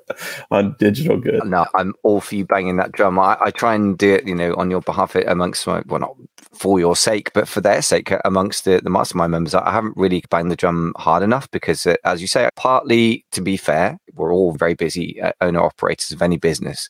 on 0.51 0.75
digital 0.79 1.17
good. 1.17 1.43
No, 1.45 1.65
I'm 1.75 1.93
all 2.03 2.21
for 2.21 2.36
you 2.36 2.45
banging 2.45 2.77
that 2.77 2.91
drum. 2.91 3.19
I, 3.19 3.38
I, 3.41 3.51
try 3.51 3.75
and 3.75 3.97
do 3.97 4.13
it, 4.13 4.27
you 4.27 4.36
know, 4.36 4.53
on 4.56 4.71
your 4.71 4.82
behalf 4.82 5.15
amongst 5.15 5.67
my, 5.67 5.84
well, 5.86 5.99
not 5.99 6.15
for 6.53 6.79
your 6.79 6.95
sake, 6.95 7.32
but 7.34 7.47
for 7.47 7.62
their 7.62 7.82
sake 7.82 8.12
amongst 8.25 8.65
the, 8.65 8.79
the 8.84 8.89
mastermind 8.89 9.32
members. 9.32 9.53
I 9.53 9.71
haven't 9.71 9.97
really 9.97 10.23
banged 10.29 10.51
the 10.51 10.56
drum 10.56 10.93
hard 10.97 11.23
enough 11.23 11.49
because, 11.51 11.86
uh, 11.86 11.95
as 12.06 12.21
you 12.21 12.27
say, 12.27 12.49
partly 12.56 13.25
to 13.32 13.41
be 13.41 13.58
fair, 13.58 13.97
we're 14.15 14.34
all 14.34 14.53
very 14.53 14.73
busy 14.73 15.21
uh, 15.21 15.32
owner 15.41 15.62
operators 15.62 16.12
of 16.12 16.21
any 16.21 16.38
business. 16.38 16.89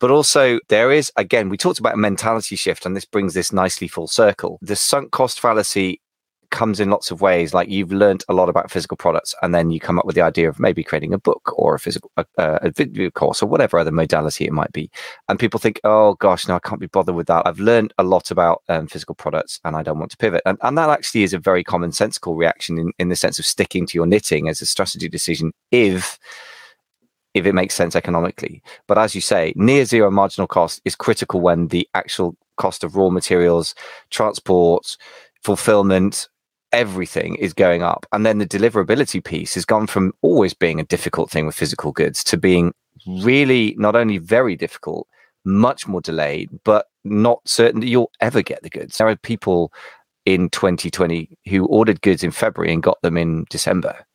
But 0.00 0.10
also, 0.10 0.58
there 0.68 0.90
is, 0.90 1.12
again, 1.16 1.48
we 1.48 1.56
talked 1.56 1.78
about 1.78 1.94
a 1.94 1.98
mentality 1.98 2.56
shift, 2.56 2.84
and 2.84 2.96
this 2.96 3.04
brings 3.04 3.34
this 3.34 3.52
nicely 3.52 3.86
full 3.86 4.08
circle. 4.08 4.58
The 4.60 4.74
sunk 4.74 5.12
cost 5.12 5.38
fallacy 5.38 6.00
comes 6.52 6.78
in 6.78 6.90
lots 6.90 7.10
of 7.10 7.20
ways. 7.20 7.52
Like 7.52 7.68
you've 7.68 7.90
learned 7.90 8.24
a 8.28 8.34
lot 8.34 8.48
about 8.48 8.70
physical 8.70 8.96
products, 8.96 9.34
and 9.42 9.52
then 9.52 9.70
you 9.70 9.80
come 9.80 9.98
up 9.98 10.04
with 10.04 10.14
the 10.14 10.22
idea 10.22 10.48
of 10.48 10.60
maybe 10.60 10.84
creating 10.84 11.12
a 11.12 11.18
book 11.18 11.52
or 11.56 11.74
a 11.74 11.80
physical 11.80 12.12
a, 12.16 12.24
a 12.38 12.70
video 12.70 13.10
course 13.10 13.42
or 13.42 13.46
whatever 13.46 13.78
other 13.78 13.90
modality 13.90 14.44
it 14.44 14.52
might 14.52 14.70
be. 14.72 14.88
And 15.28 15.38
people 15.40 15.58
think, 15.58 15.80
oh 15.82 16.14
gosh, 16.14 16.46
no, 16.46 16.54
I 16.54 16.60
can't 16.60 16.80
be 16.80 16.86
bothered 16.86 17.16
with 17.16 17.26
that. 17.26 17.46
I've 17.46 17.58
learned 17.58 17.92
a 17.98 18.04
lot 18.04 18.30
about 18.30 18.62
um, 18.68 18.86
physical 18.86 19.16
products, 19.16 19.58
and 19.64 19.74
I 19.74 19.82
don't 19.82 19.98
want 19.98 20.12
to 20.12 20.16
pivot. 20.16 20.42
And, 20.46 20.58
and 20.62 20.78
that 20.78 20.90
actually 20.90 21.24
is 21.24 21.34
a 21.34 21.38
very 21.38 21.64
commonsensical 21.64 22.36
reaction 22.36 22.78
in, 22.78 22.92
in 22.98 23.08
the 23.08 23.16
sense 23.16 23.40
of 23.40 23.46
sticking 23.46 23.86
to 23.86 23.98
your 23.98 24.06
knitting 24.06 24.48
as 24.48 24.62
a 24.62 24.66
strategy 24.66 25.08
decision. 25.08 25.52
If 25.72 26.18
if 27.34 27.46
it 27.46 27.54
makes 27.54 27.74
sense 27.74 27.96
economically. 27.96 28.62
But 28.86 28.98
as 28.98 29.14
you 29.14 29.22
say, 29.22 29.54
near 29.56 29.86
zero 29.86 30.10
marginal 30.10 30.46
cost 30.46 30.82
is 30.84 30.94
critical 30.94 31.40
when 31.40 31.68
the 31.68 31.88
actual 31.94 32.36
cost 32.58 32.84
of 32.84 32.94
raw 32.94 33.08
materials, 33.08 33.74
transport, 34.10 34.98
fulfillment, 35.42 36.28
everything 36.72 37.34
is 37.36 37.52
going 37.52 37.82
up. 37.82 38.06
And 38.12 38.24
then 38.24 38.38
the 38.38 38.46
deliverability 38.46 39.22
piece 39.22 39.54
has 39.54 39.64
gone 39.64 39.86
from 39.86 40.12
always 40.22 40.54
being 40.54 40.80
a 40.80 40.84
difficult 40.84 41.30
thing 41.30 41.46
with 41.46 41.54
physical 41.54 41.92
goods 41.92 42.24
to 42.24 42.36
being 42.36 42.72
really 43.06 43.74
not 43.78 43.96
only 43.96 44.18
very 44.18 44.56
difficult, 44.56 45.06
much 45.44 45.86
more 45.86 46.00
delayed, 46.00 46.50
but 46.64 46.86
not 47.04 47.40
certain 47.46 47.80
that 47.80 47.88
you'll 47.88 48.10
ever 48.20 48.42
get 48.42 48.62
the 48.62 48.70
goods. 48.70 48.98
There 48.98 49.08
are 49.08 49.16
people 49.16 49.72
in 50.24 50.48
2020 50.50 51.36
who 51.48 51.66
ordered 51.66 52.00
goods 52.00 52.22
in 52.22 52.30
February 52.30 52.72
and 52.72 52.82
got 52.82 53.00
them 53.02 53.16
in 53.16 53.44
December. 53.50 54.06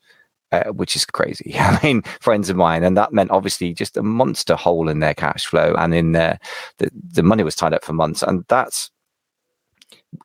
Uh, 0.54 0.63
which 0.70 0.96
is 0.96 1.04
crazy. 1.04 1.56
I 1.60 1.78
mean, 1.84 2.04
friends 2.22 2.50
of 2.50 2.56
mine, 2.56 2.86
and 2.86 2.96
that 2.96 3.12
meant 3.12 3.32
obviously 3.32 3.74
just 3.74 3.98
a 3.98 4.02
monster 4.02 4.56
hole 4.56 4.88
in 4.88 5.00
their 5.00 5.13
cash 5.13 5.46
flow 5.46 5.76
and 5.78 5.93
in 5.93 6.13
their 6.13 6.39
the, 6.78 6.89
the 7.12 7.22
money 7.22 7.43
was 7.43 7.54
tied 7.54 7.74
up 7.74 7.84
for 7.84 7.91
months, 7.91 8.24
and 8.24 8.46
that's 8.48 8.89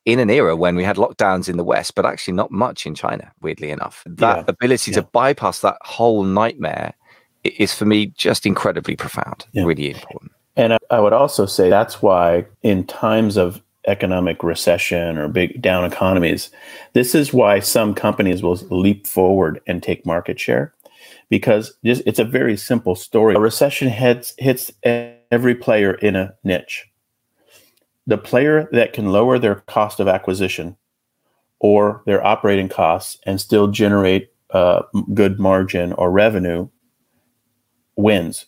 in 0.05 0.19
an 0.19 0.31
era 0.31 0.57
when 0.57 0.77
we 0.77 0.85
had 0.85 0.97
lockdowns 0.97 1.49
in 1.49 1.57
the 1.57 1.65
West, 1.65 1.95
but 1.95 2.07
actually 2.07 2.35
not 2.35 2.51
much 2.51 2.87
in 2.87 2.95
China, 2.95 3.33
weirdly 3.41 3.71
enough. 3.71 4.03
That 4.07 4.39
yeah. 4.39 4.45
ability 4.49 4.91
yeah. 4.91 4.97
to 4.97 5.03
bypass 5.03 5.61
that 5.61 5.77
whole 5.83 6.25
nightmare 6.25 6.95
is 7.45 7.75
for 7.75 7.85
me 7.85 8.07
just 8.07 8.47
incredibly 8.47 8.97
profound, 8.97 9.47
yeah. 9.53 9.65
really 9.65 9.91
important. 9.91 10.33
And 10.57 10.77
I 10.91 11.01
would 11.01 11.13
also 11.13 11.47
say 11.47 11.71
that's 11.71 12.03
why 12.03 12.47
in 12.63 12.87
times 12.87 13.37
of 13.37 13.63
economic 13.87 14.43
recession 14.43 15.19
or 15.19 15.29
big 15.29 15.61
down 15.61 15.85
economies, 15.85 16.51
this 16.93 17.15
is 17.15 17.33
why 17.33 17.59
some 17.59 17.95
companies 17.95 18.43
will 18.43 18.59
leap 18.71 19.07
forward 19.07 19.61
and 19.67 19.83
take 19.83 20.07
market 20.07 20.39
share 20.39 20.75
because 21.31 21.73
just, 21.83 22.03
it's 22.05 22.19
a 22.19 22.25
very 22.25 22.57
simple 22.57 22.95
story. 22.95 23.35
A 23.35 23.41
recession 23.41 23.89
hits 23.89 24.35
hits 24.39 24.71
every 24.85 25.55
player 25.55 25.95
in 25.95 26.15
a 26.15 26.35
niche 26.45 26.92
the 28.07 28.19
player 28.19 28.69
that 28.73 28.93
can 28.93 29.13
lower 29.13 29.39
their 29.39 29.57
cost 29.57 30.01
of 30.01 30.09
acquisition 30.09 30.77
or 31.61 32.03
their 32.07 32.25
operating 32.27 32.69
costs 32.69 33.19
and 33.25 33.41
still 33.41 33.69
generate 33.69 34.33
uh, 34.51 34.83
good 35.15 35.39
margin 35.39 35.93
or 35.95 36.11
revenue 36.11 36.69
wins. 37.97 38.47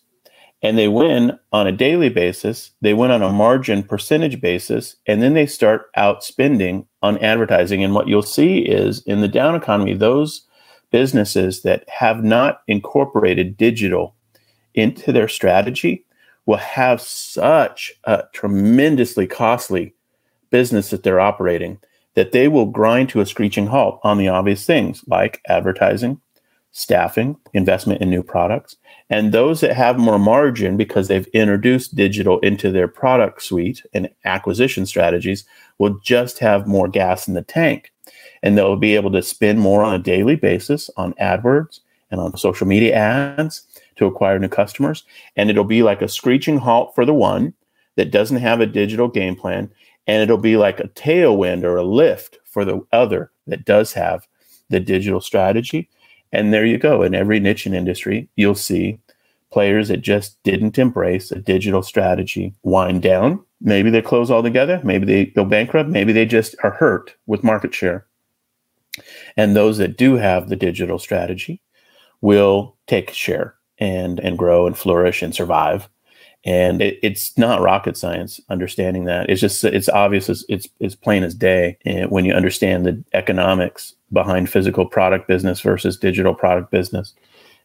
And 0.62 0.78
they 0.78 0.88
win 0.88 1.38
on 1.52 1.66
a 1.66 1.72
daily 1.72 2.08
basis, 2.08 2.70
they 2.80 2.94
win 2.94 3.10
on 3.10 3.22
a 3.22 3.30
margin 3.32 3.82
percentage 3.82 4.40
basis, 4.40 4.96
and 5.06 5.20
then 5.20 5.34
they 5.34 5.46
start 5.46 5.92
outspending 5.94 6.86
on 7.02 7.18
advertising. 7.18 7.84
And 7.84 7.94
what 7.94 8.08
you'll 8.08 8.22
see 8.22 8.60
is 8.60 9.02
in 9.02 9.20
the 9.20 9.28
down 9.28 9.54
economy, 9.54 9.92
those 9.92 10.46
businesses 10.90 11.62
that 11.62 11.86
have 11.88 12.24
not 12.24 12.62
incorporated 12.66 13.56
digital 13.56 14.16
into 14.74 15.12
their 15.12 15.28
strategy 15.28 16.03
will 16.46 16.56
have 16.56 17.00
such 17.00 17.92
a 18.04 18.24
tremendously 18.32 19.26
costly 19.26 19.94
business 20.50 20.90
that 20.90 21.02
they're 21.02 21.20
operating 21.20 21.78
that 22.14 22.32
they 22.32 22.48
will 22.48 22.66
grind 22.66 23.08
to 23.10 23.20
a 23.20 23.26
screeching 23.26 23.66
halt 23.66 24.00
on 24.02 24.18
the 24.18 24.28
obvious 24.28 24.64
things 24.64 25.04
like 25.08 25.40
advertising, 25.48 26.20
staffing, 26.72 27.36
investment 27.52 28.00
in 28.00 28.10
new 28.10 28.22
products. 28.22 28.76
And 29.10 29.32
those 29.32 29.60
that 29.60 29.74
have 29.74 29.98
more 29.98 30.18
margin 30.18 30.76
because 30.76 31.08
they've 31.08 31.26
introduced 31.28 31.94
digital 31.94 32.38
into 32.40 32.70
their 32.70 32.88
product 32.88 33.42
suite 33.42 33.82
and 33.92 34.08
acquisition 34.24 34.86
strategies 34.86 35.44
will 35.78 35.98
just 36.00 36.38
have 36.38 36.66
more 36.66 36.88
gas 36.88 37.28
in 37.28 37.34
the 37.34 37.42
tank. 37.42 37.92
And 38.42 38.56
they'll 38.56 38.76
be 38.76 38.94
able 38.94 39.10
to 39.12 39.22
spend 39.22 39.60
more 39.60 39.82
on 39.82 39.94
a 39.94 39.98
daily 39.98 40.36
basis 40.36 40.90
on 40.96 41.14
AdWords 41.14 41.80
and 42.10 42.20
on 42.20 42.36
social 42.36 42.66
media 42.66 42.94
ads 42.94 43.66
to 43.96 44.06
acquire 44.06 44.38
new 44.38 44.48
customers. 44.48 45.04
And 45.36 45.50
it'll 45.50 45.64
be 45.64 45.82
like 45.82 46.02
a 46.02 46.08
screeching 46.08 46.58
halt 46.58 46.94
for 46.94 47.04
the 47.04 47.14
one 47.14 47.54
that 47.96 48.10
doesn't 48.10 48.38
have 48.38 48.60
a 48.60 48.66
digital 48.66 49.08
game 49.08 49.36
plan. 49.36 49.70
And 50.06 50.22
it'll 50.22 50.38
be 50.38 50.56
like 50.56 50.80
a 50.80 50.88
tailwind 50.88 51.64
or 51.64 51.76
a 51.76 51.84
lift 51.84 52.38
for 52.44 52.64
the 52.64 52.84
other 52.92 53.30
that 53.46 53.64
does 53.64 53.92
have 53.92 54.26
the 54.68 54.80
digital 54.80 55.20
strategy. 55.20 55.88
And 56.32 56.52
there 56.52 56.66
you 56.66 56.78
go. 56.78 57.02
In 57.02 57.14
every 57.14 57.40
niche 57.40 57.66
and 57.66 57.74
industry, 57.74 58.28
you'll 58.36 58.54
see 58.54 58.98
players 59.52 59.88
that 59.88 60.00
just 60.00 60.42
didn't 60.42 60.78
embrace 60.78 61.30
a 61.30 61.38
digital 61.38 61.82
strategy 61.82 62.52
wind 62.64 63.02
down. 63.02 63.44
Maybe 63.60 63.88
they 63.88 64.02
close 64.02 64.30
altogether. 64.30 64.80
Maybe 64.82 65.06
they 65.06 65.26
go 65.26 65.44
bankrupt. 65.44 65.88
Maybe 65.88 66.12
they 66.12 66.26
just 66.26 66.56
are 66.64 66.72
hurt 66.72 67.14
with 67.26 67.44
market 67.44 67.72
share. 67.72 68.06
And 69.36 69.54
those 69.54 69.78
that 69.78 69.96
do 69.96 70.16
have 70.16 70.48
the 70.48 70.56
digital 70.56 70.98
strategy 70.98 71.62
will 72.20 72.76
take 72.86 73.10
share 73.10 73.54
and 73.78 74.20
and 74.20 74.38
grow 74.38 74.66
and 74.66 74.76
flourish 74.76 75.22
and 75.22 75.34
survive. 75.34 75.88
And 76.46 76.82
it, 76.82 76.98
it's 77.02 77.36
not 77.38 77.62
rocket 77.62 77.96
science 77.96 78.40
understanding 78.50 79.04
that. 79.04 79.30
It's 79.30 79.40
just 79.40 79.64
it's 79.64 79.88
obvious. 79.88 80.28
It's 80.28 80.44
it's, 80.48 80.68
it's 80.80 80.94
plain 80.94 81.24
as 81.24 81.34
day 81.34 81.78
and 81.84 82.10
when 82.10 82.24
you 82.24 82.34
understand 82.34 82.84
the 82.84 83.02
economics 83.14 83.94
behind 84.12 84.50
physical 84.50 84.86
product 84.86 85.26
business 85.26 85.60
versus 85.60 85.96
digital 85.96 86.34
product 86.34 86.70
business. 86.70 87.14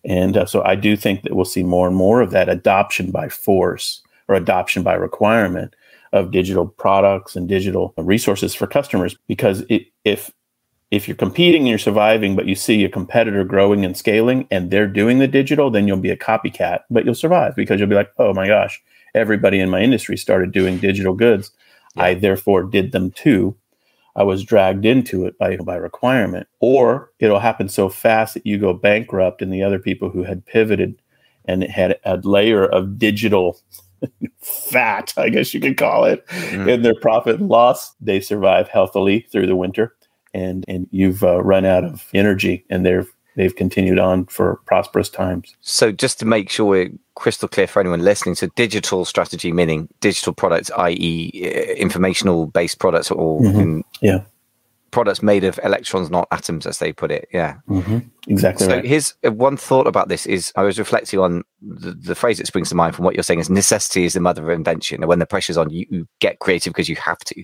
And 0.05 0.37
uh, 0.37 0.45
so 0.45 0.63
I 0.63 0.75
do 0.75 0.95
think 0.95 1.23
that 1.23 1.35
we'll 1.35 1.45
see 1.45 1.63
more 1.63 1.87
and 1.87 1.95
more 1.95 2.21
of 2.21 2.31
that 2.31 2.49
adoption 2.49 3.11
by 3.11 3.29
force 3.29 4.01
or 4.27 4.35
adoption 4.35 4.81
by 4.81 4.93
requirement 4.93 5.75
of 6.13 6.31
digital 6.31 6.67
products 6.67 7.35
and 7.35 7.47
digital 7.47 7.93
resources 7.97 8.55
for 8.55 8.65
customers. 8.65 9.17
Because 9.27 9.63
it, 9.69 9.87
if 10.05 10.31
if 10.91 11.07
you're 11.07 11.17
competing 11.17 11.61
and 11.61 11.69
you're 11.69 11.77
surviving, 11.77 12.35
but 12.35 12.47
you 12.47 12.55
see 12.55 12.83
a 12.83 12.89
competitor 12.89 13.43
growing 13.43 13.85
and 13.85 13.95
scaling 13.95 14.47
and 14.49 14.71
they're 14.71 14.87
doing 14.87 15.19
the 15.19 15.27
digital, 15.27 15.69
then 15.69 15.87
you'll 15.87 15.97
be 15.97 16.09
a 16.09 16.17
copycat, 16.17 16.81
but 16.89 17.05
you'll 17.05 17.13
survive 17.13 17.55
because 17.55 17.79
you'll 17.79 17.89
be 17.89 17.95
like, 17.95 18.11
oh 18.17 18.33
my 18.33 18.47
gosh, 18.47 18.81
everybody 19.13 19.59
in 19.59 19.69
my 19.69 19.81
industry 19.81 20.17
started 20.17 20.51
doing 20.51 20.79
digital 20.79 21.13
goods. 21.13 21.51
Yeah. 21.95 22.03
I 22.03 22.13
therefore 22.15 22.63
did 22.63 22.91
them 22.91 23.11
too. 23.11 23.55
I 24.15 24.23
was 24.23 24.43
dragged 24.43 24.85
into 24.85 25.25
it 25.25 25.37
by, 25.37 25.57
by 25.57 25.75
requirement. 25.75 26.47
Or 26.59 27.11
it'll 27.19 27.39
happen 27.39 27.69
so 27.69 27.87
fast 27.87 28.33
that 28.33 28.45
you 28.45 28.57
go 28.57 28.73
bankrupt 28.73 29.43
and 29.43 29.53
the 29.53 29.63
other 29.63 29.79
people 29.79 30.09
who 30.09 30.23
had 30.23 30.45
pivoted 30.45 30.99
and 31.45 31.63
had 31.63 31.99
a 32.03 32.17
layer 32.17 32.65
of 32.65 32.97
digital 32.97 33.59
fat, 34.41 35.13
I 35.17 35.29
guess 35.29 35.53
you 35.53 35.59
could 35.59 35.77
call 35.77 36.05
it, 36.05 36.25
mm. 36.27 36.67
in 36.67 36.81
their 36.81 36.95
profit 36.95 37.39
and 37.39 37.47
loss, 37.47 37.93
they 38.01 38.19
survive 38.19 38.69
healthily 38.69 39.27
through 39.31 39.45
the 39.45 39.55
winter 39.55 39.95
and 40.33 40.65
and 40.67 40.87
you've 40.91 41.23
uh, 41.23 41.41
run 41.43 41.65
out 41.65 41.83
of 41.83 42.05
energy 42.13 42.65
and 42.69 42.85
they've 42.85 43.11
they've 43.35 43.55
continued 43.55 43.99
on 43.99 44.25
for 44.25 44.59
prosperous 44.65 45.09
times. 45.09 45.55
So 45.61 45.91
just 45.91 46.19
to 46.19 46.25
make 46.25 46.49
sure 46.49 46.65
we're 46.65 46.91
crystal 47.15 47.47
clear 47.47 47.67
for 47.67 47.79
anyone 47.79 48.01
listening, 48.01 48.35
so 48.35 48.47
digital 48.55 49.05
strategy 49.05 49.51
meaning 49.51 49.87
digital 50.01 50.33
products, 50.33 50.71
i.e., 50.77 51.29
informational 51.77 52.47
based 52.47 52.79
products, 52.79 53.11
or 53.11 53.41
mm-hmm. 53.41 53.59
in, 53.59 53.83
yeah, 54.01 54.21
products 54.91 55.21
made 55.21 55.43
of 55.43 55.59
electrons, 55.63 56.09
not 56.09 56.27
atoms, 56.31 56.65
as 56.65 56.79
they 56.79 56.91
put 56.91 57.11
it. 57.11 57.27
Yeah, 57.33 57.55
mm-hmm. 57.67 57.99
exactly. 58.27 58.65
So 58.65 58.75
right. 58.75 58.85
here's 58.85 59.13
uh, 59.25 59.31
one 59.31 59.57
thought 59.57 59.87
about 59.87 60.09
this: 60.09 60.25
is 60.25 60.51
I 60.55 60.63
was 60.63 60.79
reflecting 60.79 61.19
on 61.19 61.43
the, 61.61 61.91
the, 61.91 62.15
phrase 62.15 62.37
that 62.37 62.47
springs 62.47 62.69
to 62.69 62.75
mind 62.75 62.95
from 62.95 63.05
what 63.05 63.15
you're 63.15 63.23
saying 63.23 63.39
is 63.39 63.49
necessity 63.49 64.05
is 64.05 64.13
the 64.13 64.19
mother 64.19 64.43
of 64.43 64.57
invention. 64.57 65.01
And 65.01 65.09
when 65.09 65.19
the 65.19 65.25
pressure's 65.25 65.57
on, 65.57 65.69
you, 65.69 65.85
you 65.89 66.07
get 66.19 66.39
creative 66.39 66.73
because 66.73 66.89
you 66.89 66.95
have 66.97 67.19
to, 67.19 67.43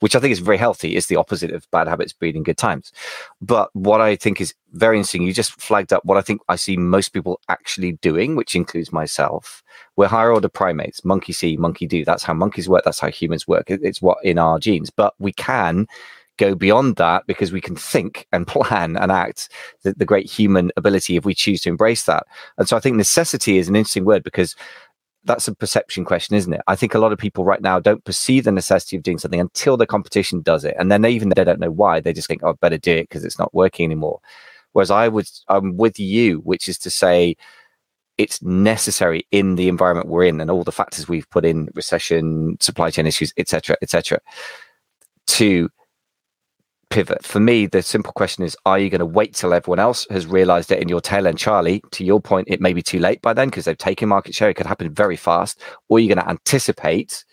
which 0.00 0.14
I 0.14 0.20
think 0.20 0.32
is 0.32 0.38
very 0.38 0.58
healthy. 0.58 0.96
Is 0.96 1.06
the 1.06 1.16
opposite 1.16 1.50
of 1.50 1.70
bad 1.70 1.88
habits 1.88 2.12
breeding 2.12 2.42
good 2.42 2.58
times. 2.58 2.92
But 3.40 3.70
what 3.74 4.00
I 4.00 4.16
think 4.16 4.40
is 4.40 4.54
very 4.72 4.96
interesting, 4.96 5.22
you 5.22 5.32
just 5.32 5.60
flagged 5.60 5.92
up 5.92 6.04
what 6.04 6.18
I 6.18 6.22
think 6.22 6.42
I 6.48 6.56
see 6.56 6.76
most 6.76 7.10
people 7.10 7.40
actually 7.48 7.92
doing, 7.92 8.36
which 8.36 8.54
includes 8.54 8.92
myself. 8.92 9.62
We're 9.96 10.08
higher 10.08 10.32
order 10.32 10.48
primates, 10.48 11.04
monkey 11.04 11.32
see, 11.32 11.56
monkey 11.56 11.86
do. 11.86 12.04
That's 12.04 12.24
how 12.24 12.34
monkeys 12.34 12.68
work. 12.68 12.82
That's 12.84 13.00
how 13.00 13.10
humans 13.10 13.46
work. 13.46 13.66
It's 13.68 14.02
what 14.02 14.18
in 14.24 14.38
our 14.38 14.58
genes. 14.58 14.90
But 14.90 15.14
we 15.18 15.32
can 15.32 15.86
go 16.38 16.54
beyond 16.54 16.96
that 16.96 17.26
because 17.26 17.52
we 17.52 17.60
can 17.60 17.76
think 17.76 18.26
and 18.32 18.46
plan 18.48 18.96
and 18.96 19.12
act 19.12 19.48
the, 19.82 19.92
the 19.94 20.04
great 20.04 20.30
human 20.30 20.70
ability 20.76 21.16
if 21.16 21.24
we 21.24 21.34
choose 21.34 21.62
to 21.62 21.68
embrace 21.68 22.04
that. 22.04 22.26
And 22.58 22.68
so 22.68 22.76
I 22.76 22.80
think 22.80 22.96
necessity 22.96 23.58
is 23.58 23.68
an 23.68 23.76
interesting 23.76 24.04
word 24.04 24.22
because 24.22 24.56
that's 25.24 25.48
a 25.48 25.54
perception 25.54 26.04
question, 26.04 26.36
isn't 26.36 26.52
it? 26.52 26.60
I 26.66 26.76
think 26.76 26.94
a 26.94 26.98
lot 26.98 27.12
of 27.12 27.18
people 27.18 27.44
right 27.44 27.62
now 27.62 27.80
don't 27.80 28.04
perceive 28.04 28.44
the 28.44 28.52
necessity 28.52 28.96
of 28.96 29.02
doing 29.02 29.18
something 29.18 29.40
until 29.40 29.76
the 29.76 29.86
competition 29.86 30.42
does 30.42 30.64
it, 30.64 30.76
and 30.78 30.92
then 30.92 31.00
they, 31.00 31.10
even 31.10 31.30
they 31.30 31.44
don't 31.44 31.60
know 31.60 31.70
why. 31.70 32.00
They 32.00 32.12
just 32.12 32.28
think, 32.28 32.42
"Oh, 32.44 32.50
I 32.50 32.52
better 32.60 32.76
do 32.76 32.92
it 32.92 33.08
because 33.08 33.24
it's 33.24 33.38
not 33.38 33.54
working 33.54 33.84
anymore." 33.84 34.20
Whereas 34.72 34.90
I 34.90 35.08
would, 35.08 35.30
I'm 35.48 35.76
with 35.76 35.98
you, 35.98 36.40
which 36.40 36.68
is 36.68 36.78
to 36.78 36.90
say, 36.90 37.36
it's 38.18 38.42
necessary 38.42 39.26
in 39.30 39.54
the 39.56 39.68
environment 39.68 40.08
we're 40.08 40.24
in 40.24 40.40
and 40.40 40.50
all 40.50 40.64
the 40.64 40.72
factors 40.72 41.08
we've 41.08 41.28
put 41.30 41.44
in, 41.44 41.68
recession, 41.74 42.56
supply 42.60 42.90
chain 42.90 43.06
issues, 43.06 43.32
etc., 43.36 43.76
etc., 43.82 44.20
to 45.26 45.70
pivot? 46.88 47.24
For 47.24 47.40
me, 47.40 47.66
the 47.66 47.82
simple 47.82 48.12
question 48.12 48.44
is 48.44 48.56
are 48.66 48.78
you 48.78 48.90
going 48.90 49.00
to 49.00 49.06
wait 49.06 49.34
till 49.34 49.54
everyone 49.54 49.78
else 49.78 50.06
has 50.10 50.26
realized 50.26 50.70
it 50.72 50.80
in 50.80 50.88
your 50.88 51.00
tail 51.00 51.26
end, 51.26 51.38
Charlie? 51.38 51.82
To 51.92 52.04
your 52.04 52.20
point, 52.20 52.48
it 52.50 52.60
may 52.60 52.72
be 52.72 52.82
too 52.82 52.98
late 52.98 53.20
by 53.22 53.32
then 53.32 53.48
because 53.48 53.64
they've 53.64 53.76
taken 53.76 54.08
market 54.08 54.34
share. 54.34 54.50
It 54.50 54.54
could 54.54 54.66
happen 54.66 54.90
very 54.90 55.16
fast. 55.16 55.60
Or 55.88 55.98
you're 55.98 56.14
going 56.14 56.24
to 56.24 56.30
anticipate 56.30 57.24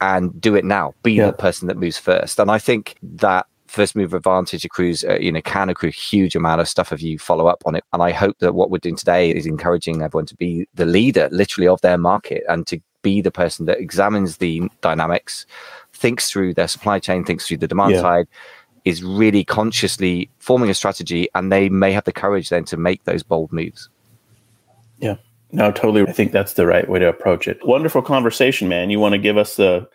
and 0.00 0.40
do 0.40 0.54
it 0.54 0.64
now, 0.64 0.94
be 1.02 1.14
yeah. 1.14 1.26
the 1.26 1.32
person 1.32 1.68
that 1.68 1.76
moves 1.76 1.98
first. 1.98 2.38
And 2.38 2.50
I 2.50 2.58
think 2.58 2.94
that 3.02 3.46
first 3.66 3.94
mover 3.94 4.16
advantage 4.16 4.64
accrues, 4.64 5.04
uh, 5.04 5.18
you 5.18 5.30
know, 5.30 5.42
can 5.42 5.68
accrue 5.68 5.90
a 5.90 5.92
huge 5.92 6.34
amount 6.34 6.60
of 6.60 6.68
stuff 6.68 6.92
if 6.92 7.02
you 7.02 7.18
follow 7.18 7.46
up 7.46 7.62
on 7.66 7.74
it. 7.74 7.84
And 7.92 8.02
I 8.02 8.12
hope 8.12 8.38
that 8.38 8.54
what 8.54 8.70
we're 8.70 8.78
doing 8.78 8.96
today 8.96 9.30
is 9.30 9.46
encouraging 9.46 10.02
everyone 10.02 10.26
to 10.26 10.36
be 10.36 10.68
the 10.74 10.86
leader, 10.86 11.28
literally, 11.30 11.68
of 11.68 11.80
their 11.80 11.98
market 11.98 12.44
and 12.48 12.66
to 12.68 12.80
be 13.02 13.20
the 13.20 13.30
person 13.30 13.66
that 13.66 13.78
examines 13.78 14.38
the 14.38 14.62
dynamics, 14.80 15.46
thinks 15.92 16.30
through 16.30 16.54
their 16.54 16.68
supply 16.68 16.98
chain, 16.98 17.24
thinks 17.24 17.46
through 17.46 17.58
the 17.58 17.68
demand 17.68 17.94
yeah. 17.94 18.00
side, 18.00 18.26
is 18.88 19.04
really 19.04 19.44
consciously 19.44 20.30
forming 20.38 20.70
a 20.70 20.74
strategy 20.74 21.28
and 21.34 21.52
they 21.52 21.68
may 21.68 21.92
have 21.92 22.04
the 22.04 22.12
courage 22.12 22.48
then 22.48 22.64
to 22.64 22.76
make 22.76 23.04
those 23.04 23.22
bold 23.22 23.52
moves. 23.52 23.88
Yeah. 24.98 25.16
No, 25.52 25.70
totally. 25.70 26.02
I 26.02 26.12
think 26.12 26.32
that's 26.32 26.54
the 26.54 26.66
right 26.66 26.88
way 26.88 26.98
to 26.98 27.08
approach 27.08 27.48
it. 27.48 27.64
Wonderful 27.66 28.02
conversation, 28.02 28.68
man. 28.68 28.90
You 28.90 29.00
want 29.00 29.12
to 29.12 29.18
give 29.18 29.36
us 29.36 29.56
the 29.56 29.88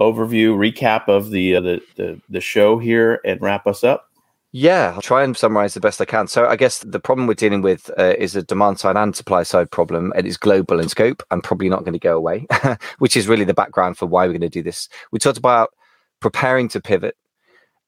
overview 0.00 0.56
recap 0.56 1.08
of 1.08 1.30
the, 1.30 1.56
uh, 1.56 1.60
the 1.60 1.80
the 1.96 2.20
the 2.28 2.40
show 2.40 2.78
here 2.78 3.20
and 3.24 3.40
wrap 3.40 3.66
us 3.66 3.84
up? 3.84 4.10
Yeah, 4.52 4.92
I'll 4.94 5.02
try 5.02 5.24
and 5.24 5.36
summarize 5.36 5.74
the 5.74 5.80
best 5.80 6.00
I 6.00 6.04
can. 6.04 6.28
So, 6.28 6.46
I 6.46 6.54
guess 6.54 6.78
the 6.78 7.00
problem 7.00 7.26
we're 7.26 7.34
dealing 7.34 7.60
with 7.60 7.90
uh, 7.98 8.14
is 8.16 8.36
a 8.36 8.42
demand 8.42 8.78
side 8.78 8.96
and 8.96 9.14
supply 9.14 9.42
side 9.42 9.70
problem. 9.70 10.12
And 10.12 10.24
It 10.24 10.28
is 10.28 10.36
global 10.36 10.78
in 10.78 10.88
scope 10.88 11.24
and 11.32 11.42
probably 11.42 11.68
not 11.68 11.80
going 11.80 11.92
to 11.92 11.98
go 11.98 12.16
away, 12.16 12.46
which 12.98 13.16
is 13.16 13.26
really 13.26 13.44
the 13.44 13.52
background 13.52 13.98
for 13.98 14.06
why 14.06 14.26
we're 14.26 14.38
going 14.38 14.40
to 14.42 14.48
do 14.48 14.62
this. 14.62 14.88
We 15.10 15.18
talked 15.18 15.38
about 15.38 15.74
preparing 16.20 16.68
to 16.68 16.80
pivot 16.80 17.16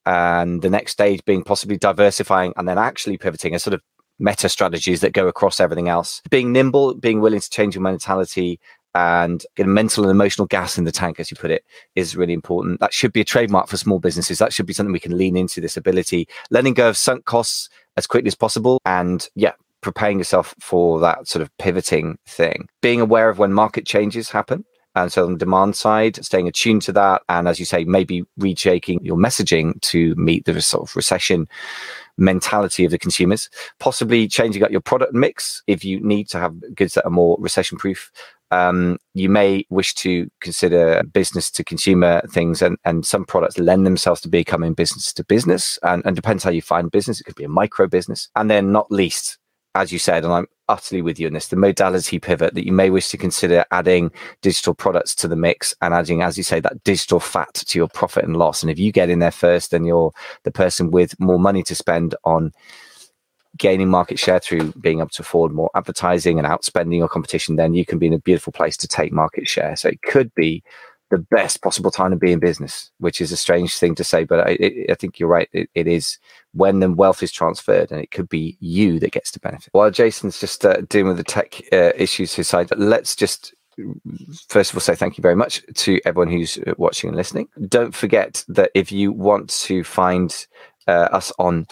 and 0.07 0.63
the 0.63 0.71
next 0.71 0.93
stage 0.93 1.25
being 1.25 1.43
possibly 1.43 1.77
diversifying 1.77 2.53
and 2.57 2.69
then 2.69 2.79
actually 2.79 3.19
pivoting 3.19 3.55
a 3.55 3.59
sort 3.59 3.75
of 3.75 3.83
meta 4.19 4.49
strategies 4.49 5.01
that 5.01 5.13
go 5.13 5.27
across 5.27 5.61
everything 5.61 5.89
else. 5.89 6.23
Being 6.31 6.53
nimble, 6.53 6.95
being 6.95 7.21
willing 7.21 7.41
to 7.41 7.51
change 7.51 7.75
your 7.75 7.83
mentality 7.83 8.59
and 8.95 9.45
mental 9.59 10.05
and 10.05 10.11
emotional 10.11 10.47
gas 10.47 10.79
in 10.79 10.85
the 10.85 10.93
tank, 10.93 11.21
as 11.21 11.31
you 11.31 11.37
put 11.37 11.51
it, 11.51 11.65
is 11.97 12.17
really 12.17 12.33
important. 12.33 12.81
That 12.81 12.95
should 12.95 13.13
be 13.13 13.21
a 13.21 13.25
trademark 13.25 13.69
for 13.69 13.77
small 13.77 13.99
businesses. 13.99 14.39
That 14.39 14.55
should 14.55 14.65
be 14.65 14.73
something 14.73 14.93
we 14.93 15.01
can 15.01 15.19
lean 15.19 15.37
into 15.37 15.61
this 15.61 15.77
ability, 15.77 16.29
letting 16.51 16.73
go 16.73 16.89
of 16.89 16.97
sunk 16.97 17.27
costs 17.27 17.69
as 17.99 18.07
quickly 18.07 18.29
as 18.29 18.35
possible. 18.35 18.81
And 18.87 19.29
yeah, 19.35 19.53
preparing 19.83 20.19
yourself 20.19 20.55
for 20.61 20.99
that 21.01 21.29
sort 21.29 21.43
of 21.43 21.55
pivoting 21.59 22.19
thing. 22.27 22.69
Being 22.81 23.03
aware 23.03 23.29
of 23.29 23.39
when 23.39 23.53
market 23.53 23.85
changes 23.87 24.31
happen 24.31 24.65
and 24.97 25.13
so 25.13 25.25
on 25.25 25.35
the 25.35 25.39
demand 25.39 25.77
side, 25.77 26.25
staying 26.25 26.49
attuned 26.49 26.83
to 26.83 26.93
that. 26.93 27.23
And 27.29 27.47
as 27.47 27.61
you 27.61 27.67
say, 27.67 27.85
maybe 27.85 28.25
rejigging 28.41 28.99
your 29.03 29.17
messaging 29.17 29.81
to 29.83 30.15
meet 30.17 30.47
the 30.47 30.61
sort 30.61 30.89
of 30.89 30.97
recession 30.97 31.47
mentality 32.19 32.85
of 32.85 32.91
the 32.91 32.99
consumers, 32.99 33.51
possibly 33.79 34.27
changing 34.27 34.63
up 34.63 34.71
your 34.71 34.81
product 34.81 35.13
mix 35.13 35.63
if 35.67 35.85
you 35.85 36.01
need 36.01 36.29
to 36.31 36.39
have 36.39 36.55
goods 36.75 36.95
that 36.95 37.05
are 37.05 37.11
more 37.11 37.37
recession 37.39 37.77
proof. 37.77 38.11
Um, 38.51 38.99
you 39.13 39.29
may 39.29 39.67
wish 39.71 39.95
to 39.97 40.31
consider 40.41 41.03
business 41.13 41.51
to 41.51 41.65
consumer 41.65 42.23
things, 42.31 42.63
and, 42.63 42.79
and 42.85 43.05
some 43.05 43.25
products 43.25 43.59
lend 43.59 43.85
themselves 43.85 44.21
to 44.23 44.29
becoming 44.29 44.73
business 44.73 45.13
to 45.13 45.25
business. 45.25 45.79
And, 45.83 46.03
and 46.07 46.17
depends 46.17 46.45
how 46.45 46.51
you 46.51 46.63
find 46.63 46.91
business. 46.91 47.21
It 47.21 47.25
could 47.25 47.35
be 47.35 47.45
a 47.45 47.49
micro 47.49 47.87
business. 47.87 48.31
And 48.37 48.49
then, 48.49 48.73
not 48.73 48.91
least, 48.91 49.39
as 49.77 49.93
you 49.93 49.99
said, 49.99 50.25
and 50.25 50.33
I'm 50.33 50.47
utterly 50.69 51.03
with 51.03 51.21
you 51.21 51.27
in 51.27 51.35
this, 51.35 51.49
the 51.49 51.57
modality 51.57 52.19
pivot 52.19 52.55
that 52.55 52.67
you 52.67 52.73
may 52.73 52.91
wish 52.91 53.09
to 53.11 53.17
consider 53.17 53.65
adding 53.71 54.11
digital 54.43 54.75
products 54.75 55.15
to 55.17 55.29
the 55.29 55.37
mix 55.37 55.75
and 55.81 55.95
adding, 55.95 56.23
as 56.23 56.37
you 56.37 56.43
say, 56.43 56.61
that 56.61 56.83
digital 56.83 57.21
fat 57.21 57.55
to 57.55 57.79
your 57.79 57.89
profit 57.89 58.25
and 58.25 58.37
loss. 58.37 58.63
And 58.63 58.71
if 58.71 58.79
you 58.79 58.91
get 58.91 59.11
in 59.11 59.21
there 59.21 59.31
first, 59.31 59.71
then 59.71 59.85
you're 59.85 60.13
the 60.43 60.51
person 60.51 60.91
with 60.91 61.19
more 61.21 61.39
money 61.39 61.63
to 61.65 61.75
spend 61.75 62.15
on 62.25 62.53
gaining 63.57 63.89
market 63.89 64.19
share 64.19 64.39
through 64.39 64.73
being 64.73 64.99
able 64.99 65.09
to 65.09 65.23
afford 65.23 65.53
more 65.53 65.71
advertising 65.75 66.39
and 66.39 66.47
outspending 66.47 66.99
your 66.99 67.09
competition, 67.09 67.57
then 67.57 67.75
you 67.75 67.87
can 67.87 67.99
be 67.99 68.07
in 68.07 68.13
a 68.13 68.19
beautiful 68.19 68.53
place 68.53 68.77
to 68.77 68.89
take 68.89 69.13
market 69.13 69.49
share. 69.49 69.77
So 69.77 69.89
it 69.89 70.03
could 70.03 70.35
be 70.35 70.63
the 71.11 71.19
best 71.19 71.63
possible 71.63 71.91
time 71.91 72.11
to 72.11 72.17
be 72.17 72.33
in 72.33 72.41
business, 72.41 72.91
which 72.99 73.21
is 73.21 73.31
a 73.31 73.37
strange 73.37 73.77
thing 73.77 73.95
to 73.95 74.05
say, 74.05 74.25
but 74.25 74.41
I, 74.41 74.51
it, 74.61 74.91
I 74.91 74.95
think 74.95 75.19
you're 75.19 75.29
right. 75.29 75.49
It, 75.53 75.71
it 75.75 75.87
is 75.87 76.19
when 76.53 76.81
the 76.81 76.91
wealth 76.91 77.23
is 77.23 77.33
transferred, 77.33 77.93
and 77.93 78.01
it 78.01 78.11
could 78.11 78.29
be 78.29 78.57
you 78.61 78.99
that 79.01 79.13
gets 79.13 79.31
to 79.33 79.41
benefit. 79.41 79.69
While 79.73 79.91
Jason's 79.91 80.41
just 80.41 80.65
uh, 80.65 80.83
dealing 80.89 81.09
with 81.09 81.19
the 81.19 81.25
tech 81.25 81.61
uh, 81.73 81.93
issues 81.97 82.35
his 82.35 82.49
side, 82.49 82.71
let's 82.77 83.15
just 83.15 83.55
first 84.49 84.71
of 84.71 84.77
all 84.77 84.81
say 84.81 84.95
thank 84.95 85.19
you 85.19 85.23
very 85.23 85.37
much 85.37 85.63
to 85.75 86.01
everyone 86.07 86.33
who's 86.33 86.59
uh, 86.59 86.73
watching 86.79 87.09
and 87.09 87.17
listening. 87.17 87.49
Don't 87.69 87.95
forget 87.95 88.45
that 88.49 88.71
if 88.75 88.91
you 88.91 89.13
want 89.13 89.51
to 89.51 89.85
find 89.85 90.47
uh, 90.89 91.09
us 91.13 91.31
on 91.39 91.67